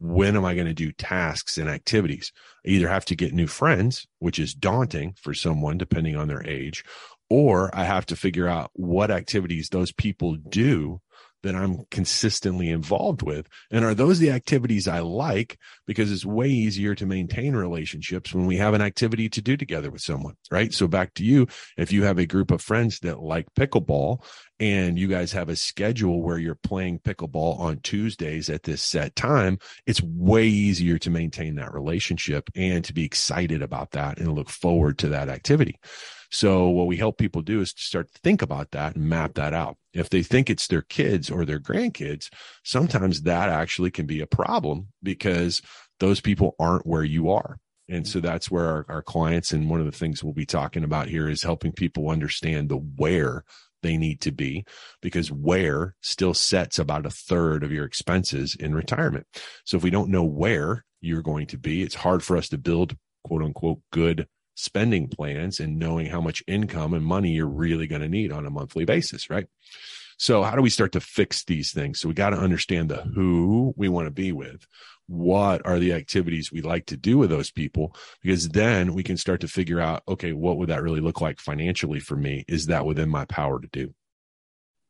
when 0.00 0.34
am 0.36 0.44
I 0.44 0.54
going 0.54 0.66
to 0.66 0.74
do 0.74 0.92
tasks 0.92 1.58
and 1.58 1.68
activities? 1.68 2.32
I 2.66 2.70
either 2.70 2.88
have 2.88 3.04
to 3.06 3.16
get 3.16 3.34
new 3.34 3.46
friends, 3.46 4.06
which 4.18 4.38
is 4.38 4.54
daunting 4.54 5.14
for 5.20 5.34
someone 5.34 5.78
depending 5.78 6.16
on 6.16 6.26
their 6.26 6.46
age, 6.46 6.82
or 7.28 7.70
I 7.74 7.84
have 7.84 8.06
to 8.06 8.16
figure 8.16 8.48
out 8.48 8.70
what 8.72 9.10
activities 9.10 9.68
those 9.68 9.92
people 9.92 10.36
do 10.36 11.00
that 11.42 11.54
I'm 11.54 11.84
consistently 11.90 12.70
involved 12.70 13.22
with? 13.22 13.48
And 13.70 13.84
are 13.84 13.94
those 13.94 14.18
the 14.18 14.30
activities 14.30 14.88
I 14.88 15.00
like? 15.00 15.58
Because 15.86 16.12
it's 16.12 16.24
way 16.24 16.48
easier 16.48 16.94
to 16.94 17.06
maintain 17.06 17.54
relationships 17.54 18.34
when 18.34 18.46
we 18.46 18.56
have 18.56 18.74
an 18.74 18.82
activity 18.82 19.28
to 19.30 19.42
do 19.42 19.56
together 19.56 19.90
with 19.90 20.02
someone, 20.02 20.34
right? 20.50 20.72
So 20.72 20.86
back 20.86 21.14
to 21.14 21.24
you, 21.24 21.46
if 21.76 21.92
you 21.92 22.04
have 22.04 22.18
a 22.18 22.26
group 22.26 22.50
of 22.50 22.62
friends 22.62 23.00
that 23.00 23.20
like 23.20 23.46
pickleball 23.54 24.24
and 24.58 24.98
you 24.98 25.08
guys 25.08 25.32
have 25.32 25.48
a 25.48 25.56
schedule 25.56 26.22
where 26.22 26.38
you're 26.38 26.54
playing 26.54 26.98
pickleball 26.98 27.58
on 27.58 27.80
Tuesdays 27.80 28.50
at 28.50 28.62
this 28.62 28.82
set 28.82 29.16
time, 29.16 29.58
it's 29.86 30.02
way 30.02 30.46
easier 30.46 30.98
to 30.98 31.10
maintain 31.10 31.54
that 31.56 31.72
relationship 31.72 32.50
and 32.54 32.84
to 32.84 32.92
be 32.92 33.04
excited 33.04 33.62
about 33.62 33.92
that 33.92 34.18
and 34.18 34.34
look 34.34 34.50
forward 34.50 34.98
to 34.98 35.08
that 35.08 35.28
activity. 35.28 35.78
So 36.30 36.68
what 36.68 36.86
we 36.86 36.96
help 36.96 37.18
people 37.18 37.42
do 37.42 37.60
is 37.60 37.72
to 37.72 37.82
start 37.82 38.12
to 38.12 38.20
think 38.22 38.40
about 38.42 38.70
that 38.70 38.94
and 38.94 39.08
map 39.08 39.34
that 39.34 39.52
out. 39.52 39.76
If 39.92 40.10
they 40.10 40.22
think 40.22 40.48
it's 40.48 40.68
their 40.68 40.82
kids 40.82 41.30
or 41.30 41.44
their 41.44 41.58
grandkids, 41.58 42.28
sometimes 42.64 43.22
that 43.22 43.48
actually 43.48 43.90
can 43.90 44.06
be 44.06 44.20
a 44.20 44.26
problem 44.26 44.88
because 45.02 45.60
those 45.98 46.20
people 46.20 46.54
aren't 46.58 46.86
where 46.86 47.04
you 47.04 47.30
are. 47.30 47.58
And 47.88 48.06
so 48.06 48.20
that's 48.20 48.50
where 48.50 48.66
our, 48.66 48.86
our 48.88 49.02
clients 49.02 49.52
and 49.52 49.68
one 49.68 49.80
of 49.80 49.86
the 49.86 49.92
things 49.92 50.22
we'll 50.22 50.32
be 50.32 50.46
talking 50.46 50.84
about 50.84 51.08
here 51.08 51.28
is 51.28 51.42
helping 51.42 51.72
people 51.72 52.08
understand 52.08 52.68
the 52.68 52.76
where 52.76 53.44
they 53.82 53.96
need 53.96 54.20
to 54.20 54.30
be 54.30 54.64
because 55.00 55.32
where 55.32 55.96
still 56.00 56.34
sets 56.34 56.78
about 56.78 57.06
a 57.06 57.10
third 57.10 57.64
of 57.64 57.72
your 57.72 57.84
expenses 57.84 58.54
in 58.54 58.74
retirement. 58.74 59.26
So 59.64 59.76
if 59.76 59.82
we 59.82 59.90
don't 59.90 60.10
know 60.10 60.22
where 60.22 60.84
you're 61.00 61.22
going 61.22 61.48
to 61.48 61.58
be, 61.58 61.82
it's 61.82 61.94
hard 61.96 62.22
for 62.22 62.36
us 62.36 62.48
to 62.50 62.58
build 62.58 62.96
quote 63.24 63.42
unquote 63.42 63.80
good 63.90 64.28
spending 64.60 65.08
plans 65.08 65.60
and 65.60 65.78
knowing 65.78 66.06
how 66.06 66.20
much 66.20 66.42
income 66.46 66.94
and 66.94 67.04
money 67.04 67.30
you're 67.30 67.46
really 67.46 67.86
going 67.86 68.02
to 68.02 68.08
need 68.08 68.32
on 68.32 68.46
a 68.46 68.50
monthly 68.50 68.84
basis, 68.84 69.30
right? 69.30 69.46
So 70.18 70.42
how 70.42 70.54
do 70.54 70.60
we 70.60 70.70
start 70.70 70.92
to 70.92 71.00
fix 71.00 71.44
these 71.44 71.72
things? 71.72 71.98
So 71.98 72.08
we 72.08 72.14
got 72.14 72.30
to 72.30 72.36
understand 72.36 72.90
the 72.90 73.02
who 73.02 73.72
we 73.76 73.88
want 73.88 74.06
to 74.06 74.10
be 74.10 74.32
with. 74.32 74.66
What 75.06 75.66
are 75.66 75.78
the 75.78 75.94
activities 75.94 76.52
we 76.52 76.60
like 76.60 76.86
to 76.86 76.96
do 76.96 77.16
with 77.16 77.30
those 77.30 77.50
people? 77.50 77.96
Because 78.22 78.50
then 78.50 78.92
we 78.92 79.02
can 79.02 79.16
start 79.16 79.40
to 79.40 79.48
figure 79.48 79.80
out, 79.80 80.02
okay, 80.06 80.32
what 80.32 80.58
would 80.58 80.68
that 80.68 80.82
really 80.82 81.00
look 81.00 81.22
like 81.22 81.40
financially 81.40 82.00
for 82.00 82.16
me? 82.16 82.44
Is 82.46 82.66
that 82.66 82.84
within 82.84 83.08
my 83.08 83.24
power 83.24 83.60
to 83.60 83.68
do? 83.68 83.94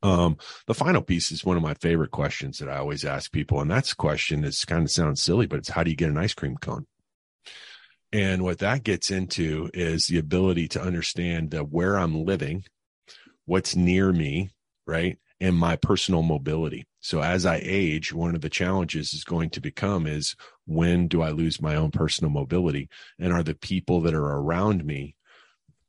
Um, 0.03 0.37
the 0.67 0.75
final 0.75 1.03
piece 1.03 1.31
is 1.31 1.45
one 1.45 1.57
of 1.57 1.63
my 1.63 1.75
favorite 1.75 2.11
questions 2.11 2.59
that 2.59 2.69
I 2.69 2.79
always 2.79 3.05
ask 3.05 3.31
people. 3.31 3.61
And 3.61 3.71
that's 3.71 3.95
question 3.95 4.41
that 4.43 4.61
kind 4.67 4.83
of 4.83 4.91
sounds 4.91 5.23
silly, 5.23 5.47
but 5.47 5.61
it's 5.61 5.71
how 5.71 5.85
do 5.85 5.91
you 5.91 5.97
get 5.97 6.11
an 6.11 6.19
ice 6.19 6.35
cream 6.35 6.57
cone? 6.57 6.87
And 8.13 8.43
what 8.43 8.59
that 8.59 8.83
gets 8.83 9.11
into 9.11 9.71
is 9.73 10.07
the 10.07 10.19
ability 10.19 10.69
to 10.69 10.83
understand 10.83 11.55
where 11.71 11.97
I'm 11.97 12.25
living, 12.25 12.65
what's 13.45 13.77
near 13.77 14.13
me, 14.13 14.51
right? 14.87 15.19
And 15.41 15.57
my 15.57 15.77
personal 15.77 16.23
mobility. 16.23 16.87
So 17.01 17.23
as 17.23 17.47
I 17.47 17.61
age, 17.63 18.13
one 18.13 18.35
of 18.35 18.41
the 18.41 18.51
challenges 18.51 19.15
is 19.15 19.25
going 19.25 19.51
to 19.51 19.61
become 19.61 20.07
is 20.07 20.35
when 20.67 21.09
do 21.09 21.23
I 21.23 21.31
lose 21.31 21.63
my 21.63 21.77
own 21.77 21.93
personal 21.93 22.31
mobility? 22.31 22.89
And 23.19 23.33
are 23.33 23.43
the 23.43 23.55
people 23.55 24.03
that 24.03 24.15
are 24.15 24.37
around 24.37 24.85
me 24.85 25.17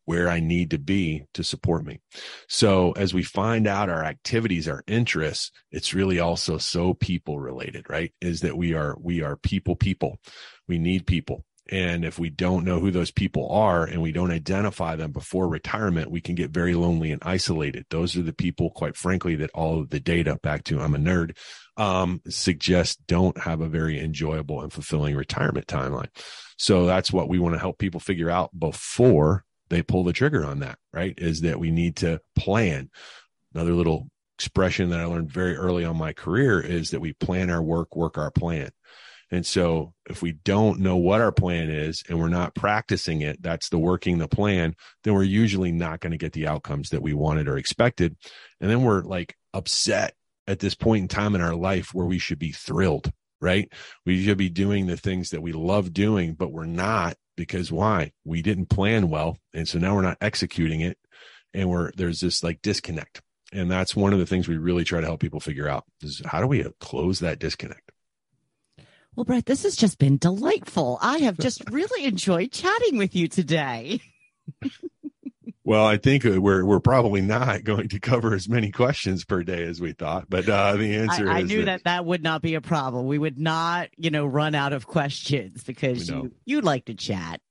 where 0.05 0.29
I 0.29 0.39
need 0.39 0.71
to 0.71 0.77
be 0.77 1.25
to 1.33 1.43
support 1.43 1.85
me. 1.85 2.01
So 2.47 2.91
as 2.93 3.13
we 3.13 3.23
find 3.23 3.67
out 3.67 3.89
our 3.89 4.03
activities, 4.03 4.67
our 4.67 4.83
interests, 4.87 5.51
it's 5.71 5.93
really 5.93 6.19
also 6.19 6.57
so 6.57 6.93
people 6.93 7.39
related, 7.39 7.89
right? 7.89 8.11
Is 8.19 8.41
that 8.41 8.57
we 8.57 8.73
are, 8.73 8.97
we 8.99 9.21
are 9.21 9.37
people, 9.37 9.75
people. 9.75 10.19
We 10.67 10.79
need 10.79 11.05
people. 11.05 11.45
And 11.69 12.03
if 12.03 12.17
we 12.19 12.29
don't 12.29 12.65
know 12.65 12.79
who 12.79 12.91
those 12.91 13.11
people 13.11 13.49
are 13.49 13.85
and 13.85 14.01
we 14.01 14.11
don't 14.11 14.31
identify 14.31 14.95
them 14.95 15.11
before 15.11 15.47
retirement, 15.47 16.11
we 16.11 16.19
can 16.19 16.35
get 16.35 16.49
very 16.49 16.73
lonely 16.73 17.11
and 17.11 17.21
isolated. 17.23 17.85
Those 17.89 18.17
are 18.17 18.23
the 18.23 18.33
people, 18.33 18.71
quite 18.71 18.97
frankly, 18.97 19.35
that 19.35 19.51
all 19.53 19.79
of 19.79 19.89
the 19.89 19.99
data 19.99 20.37
back 20.41 20.63
to 20.65 20.81
I'm 20.81 20.95
a 20.95 20.97
nerd, 20.97 21.37
um, 21.77 22.21
suggest 22.27 23.05
don't 23.07 23.37
have 23.37 23.61
a 23.61 23.69
very 23.69 23.99
enjoyable 23.99 24.61
and 24.61 24.73
fulfilling 24.73 25.15
retirement 25.15 25.67
timeline. 25.67 26.09
So 26.57 26.85
that's 26.85 27.13
what 27.13 27.29
we 27.29 27.39
want 27.39 27.55
to 27.55 27.59
help 27.59 27.77
people 27.77 27.99
figure 27.99 28.29
out 28.29 28.57
before 28.57 29.45
they 29.69 29.81
pull 29.81 30.03
the 30.03 30.13
trigger 30.13 30.45
on 30.45 30.59
that, 30.59 30.77
right? 30.91 31.13
Is 31.17 31.41
that 31.41 31.59
we 31.59 31.71
need 31.71 31.97
to 31.97 32.19
plan. 32.35 32.89
Another 33.53 33.73
little 33.73 34.09
expression 34.37 34.89
that 34.89 34.99
I 34.99 35.05
learned 35.05 35.31
very 35.31 35.55
early 35.55 35.85
on 35.85 35.97
my 35.97 36.13
career 36.13 36.59
is 36.59 36.91
that 36.91 36.99
we 36.99 37.13
plan 37.13 37.49
our 37.49 37.61
work, 37.61 37.95
work 37.95 38.17
our 38.17 38.31
plan. 38.31 38.71
And 39.31 39.45
so 39.45 39.93
if 40.09 40.21
we 40.21 40.33
don't 40.33 40.81
know 40.81 40.97
what 40.97 41.21
our 41.21 41.31
plan 41.31 41.69
is 41.69 42.03
and 42.09 42.19
we're 42.19 42.27
not 42.27 42.53
practicing 42.53 43.21
it, 43.21 43.41
that's 43.41 43.69
the 43.69 43.79
working 43.79 44.17
the 44.17 44.27
plan, 44.27 44.75
then 45.03 45.13
we're 45.13 45.23
usually 45.23 45.71
not 45.71 46.01
going 46.01 46.11
to 46.11 46.17
get 46.17 46.33
the 46.33 46.47
outcomes 46.47 46.89
that 46.89 47.01
we 47.01 47.13
wanted 47.13 47.47
or 47.47 47.57
expected. 47.57 48.17
And 48.59 48.69
then 48.69 48.81
we're 48.81 49.01
like 49.03 49.35
upset 49.53 50.15
at 50.47 50.59
this 50.59 50.75
point 50.75 51.03
in 51.03 51.07
time 51.07 51.33
in 51.33 51.41
our 51.41 51.55
life 51.55 51.93
where 51.93 52.05
we 52.05 52.19
should 52.19 52.39
be 52.39 52.51
thrilled, 52.51 53.11
right? 53.39 53.71
We 54.05 54.23
should 54.23 54.37
be 54.37 54.49
doing 54.49 54.87
the 54.87 54.97
things 54.97 55.29
that 55.29 55.41
we 55.41 55.53
love 55.53 55.93
doing, 55.93 56.33
but 56.33 56.51
we're 56.51 56.65
not 56.65 57.15
because 57.37 57.71
why? 57.71 58.11
We 58.25 58.41
didn't 58.41 58.67
plan 58.67 59.09
well. 59.09 59.37
And 59.53 59.67
so 59.67 59.79
now 59.79 59.95
we're 59.95 60.01
not 60.01 60.17
executing 60.19 60.81
it. 60.81 60.97
And 61.53 61.69
we're, 61.69 61.91
there's 61.95 62.19
this 62.19 62.43
like 62.43 62.61
disconnect. 62.61 63.21
And 63.53 63.71
that's 63.71 63.95
one 63.95 64.13
of 64.13 64.19
the 64.19 64.25
things 64.25 64.47
we 64.47 64.57
really 64.57 64.83
try 64.83 65.01
to 65.01 65.07
help 65.07 65.19
people 65.19 65.39
figure 65.39 65.67
out 65.67 65.85
is 66.01 66.21
how 66.25 66.41
do 66.41 66.47
we 66.47 66.65
close 66.79 67.19
that 67.19 67.39
disconnect? 67.39 67.90
Well, 69.21 69.25
Brett, 69.25 69.45
this 69.45 69.61
has 69.61 69.75
just 69.75 69.99
been 69.99 70.17
delightful. 70.17 70.97
I 70.99 71.19
have 71.19 71.37
just 71.37 71.61
really 71.69 72.05
enjoyed 72.05 72.51
chatting 72.51 72.97
with 72.97 73.15
you 73.15 73.27
today. 73.27 74.01
well, 75.63 75.85
I 75.85 75.97
think 75.97 76.23
we're 76.23 76.65
we're 76.65 76.79
probably 76.79 77.21
not 77.21 77.63
going 77.63 77.89
to 77.89 77.99
cover 77.99 78.33
as 78.33 78.49
many 78.49 78.71
questions 78.71 79.23
per 79.23 79.43
day 79.43 79.63
as 79.65 79.79
we 79.79 79.91
thought, 79.91 80.27
but 80.27 80.49
uh, 80.49 80.75
the 80.75 80.95
answer 80.95 81.29
I, 81.29 81.37
I 81.37 81.41
knew 81.43 81.65
that, 81.65 81.65
that, 81.65 81.83
that 81.83 82.05
would 82.05 82.23
not 82.23 82.41
be 82.41 82.55
a 82.55 82.61
problem. 82.61 83.05
We 83.05 83.19
would 83.19 83.37
not, 83.37 83.89
you 83.95 84.09
know, 84.09 84.25
run 84.25 84.55
out 84.55 84.73
of 84.73 84.87
questions 84.87 85.63
because 85.65 86.09
you 86.09 86.31
you 86.45 86.61
like 86.61 86.85
to 86.85 86.95
chat. 86.95 87.41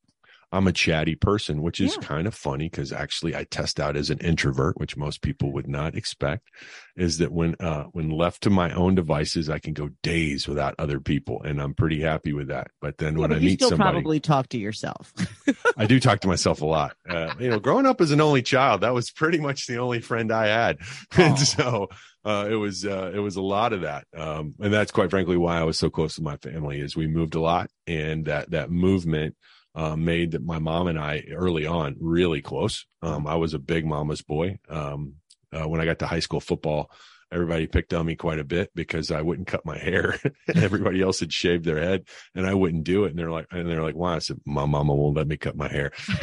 I'm 0.53 0.67
a 0.67 0.73
chatty 0.73 1.15
person, 1.15 1.63
which 1.63 1.81
is 1.81 1.97
yeah. 1.97 2.07
kind 2.07 2.27
of 2.27 2.35
funny 2.35 2.69
because 2.69 2.93
actually 2.93 3.37
I 3.37 3.45
test 3.45 3.79
out 3.79 3.97
as 3.97 4.11
an 4.11 4.19
introvert, 4.19 4.79
which 4.79 4.97
most 4.97 5.23
people 5.23 5.53
would 5.53 5.69
not 5.69 5.95
expect. 5.95 6.49
Is 6.97 7.19
that 7.19 7.31
when 7.31 7.55
uh, 7.61 7.85
when 7.93 8.11
left 8.11 8.43
to 8.43 8.51
my 8.51 8.73
own 8.73 8.97
devices, 8.97 9.49
I 9.49 9.61
can 9.61 9.75
go 9.75 9.91
days 10.03 10.49
without 10.49 10.75
other 10.79 10.99
people, 10.99 11.41
and 11.43 11.63
I'm 11.63 11.75
pretty 11.75 12.01
happy 12.01 12.33
with 12.33 12.49
that. 12.49 12.69
But 12.81 12.99
then 12.99 13.15
yeah, 13.15 13.21
when 13.21 13.31
but 13.31 13.37
I 13.37 13.41
meet 13.41 13.61
somebody, 13.61 13.93
probably 13.93 14.21
talk 14.21 14.49
to 14.49 14.59
yourself. 14.59 15.13
I 15.77 15.87
do 15.87 16.01
talk 16.01 16.21
to 16.21 16.29
myself 16.29 16.63
a 16.63 16.67
lot. 16.67 16.97
Uh, 17.09 17.33
you 17.39 17.49
know, 17.49 17.61
growing 17.61 17.87
up 17.87 18.01
as 18.01 18.11
an 18.11 18.21
only 18.21 18.43
child, 18.43 18.81
that 18.81 18.93
was 18.93 19.11
pretty 19.11 19.39
much 19.39 19.67
the 19.67 19.79
only 19.79 20.01
friend 20.01 20.33
I 20.33 20.49
had, 20.49 20.79
and 21.17 21.39
so 21.39 21.89
uh, 22.25 22.49
it 22.51 22.57
was 22.57 22.85
uh, 22.85 23.13
it 23.15 23.21
was 23.21 23.37
a 23.37 23.43
lot 23.43 23.73
of 23.73 23.83
that, 23.83 24.05
um, 24.17 24.55
and 24.59 24.73
that's 24.73 24.91
quite 24.91 25.11
frankly 25.11 25.37
why 25.37 25.59
I 25.59 25.65
was 25.65 25.79
so 25.79 25.91
close 25.91 26.17
to 26.17 26.23
my 26.23 26.37
family. 26.39 26.81
Is 26.81 26.97
we 26.97 27.07
moved 27.07 27.37
a 27.37 27.41
lot, 27.41 27.71
and 27.87 28.25
that 28.27 28.51
that 28.51 28.71
movement 28.71 29.37
uh, 29.75 29.97
made 29.97 30.33
that 30.33 30.45
my 30.45 30.59
mom 30.59 30.89
and 30.89 30.99
I 30.99 31.25
early 31.33 31.67
on 31.67 31.97
really 32.01 32.43
close. 32.43 32.87
Um, 33.03 33.27
I 33.27 33.37
was 33.37 33.55
a 33.55 33.59
big 33.59 33.87
mama's 33.87 34.23
boy. 34.23 34.59
Um, 34.69 35.15
uh, 35.53 35.69
when 35.69 35.81
I 35.81 35.85
got 35.85 36.01
to 36.01 36.07
high 36.07 36.21
school 36.21 36.41
football, 36.41 36.91
everybody 37.33 37.67
picked 37.67 37.95
on 37.95 38.07
me 38.07 38.17
quite 38.17 38.39
a 38.39 38.45
bit 38.45 38.71
because 38.75 39.11
I 39.11 39.23
wouldn't 39.23 39.49
cut 39.49 39.65
my 39.65 39.79
hair. 39.79 40.19
Everybody 40.55 41.01
else 41.01 41.21
had 41.21 41.33
shaved 41.33 41.65
their 41.65 41.81
head 41.81 42.05
and 42.35 42.47
I 42.47 42.55
wouldn't 42.55 42.85
do 42.85 43.05
it. 43.05 43.11
And 43.11 43.19
they're 43.19 43.31
like, 43.31 43.47
and 43.51 43.69
they're 43.69 43.83
like, 43.83 43.95
why? 43.95 44.17
I 44.17 44.19
said, 44.19 44.41
my 44.45 44.67
mama 44.67 44.95
won't 44.95 45.17
let 45.17 45.29
me 45.29 45.37
cut 45.37 45.57
my 45.57 45.69
hair. 45.69 45.93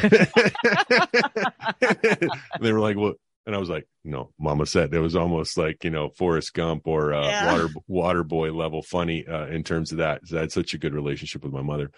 they 2.60 2.72
were 2.72 2.80
like, 2.80 2.96
well, 2.96 3.14
and 3.46 3.54
I 3.54 3.58
was 3.58 3.70
like, 3.70 3.88
no, 4.04 4.30
mama 4.38 4.66
said 4.66 4.92
it 4.92 5.00
was 5.00 5.16
almost 5.16 5.56
like, 5.56 5.82
you 5.82 5.90
know, 5.90 6.10
Forrest 6.10 6.52
Gump 6.52 6.86
or, 6.86 7.14
uh, 7.14 7.26
yeah. 7.26 7.50
water, 7.50 7.68
water 7.86 8.24
boy 8.24 8.52
level 8.52 8.82
funny, 8.82 9.26
uh, 9.26 9.46
in 9.46 9.64
terms 9.64 9.90
of 9.90 9.98
that. 9.98 10.26
So 10.26 10.36
I 10.36 10.40
had 10.40 10.52
such 10.52 10.74
a 10.74 10.78
good 10.78 10.92
relationship 10.92 11.42
with 11.42 11.54
my 11.54 11.62
mother 11.62 11.90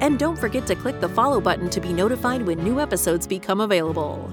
And 0.00 0.18
don't 0.18 0.38
forget 0.38 0.66
to 0.66 0.74
click 0.74 0.98
the 1.02 1.10
follow 1.10 1.42
button 1.42 1.68
to 1.68 1.78
be 1.78 1.92
notified 1.92 2.46
when 2.46 2.64
new 2.64 2.80
episodes 2.80 3.26
become 3.26 3.60
available. 3.60 4.32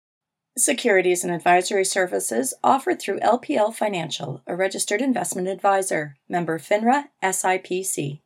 Securities 0.57 1.23
and 1.23 1.33
advisory 1.33 1.85
services 1.85 2.53
offered 2.61 3.01
through 3.01 3.21
LPL 3.21 3.73
Financial, 3.73 4.41
a 4.45 4.53
registered 4.53 5.01
investment 5.01 5.47
advisor, 5.47 6.17
member 6.27 6.59
FINRA 6.59 7.05
SIPC. 7.23 8.19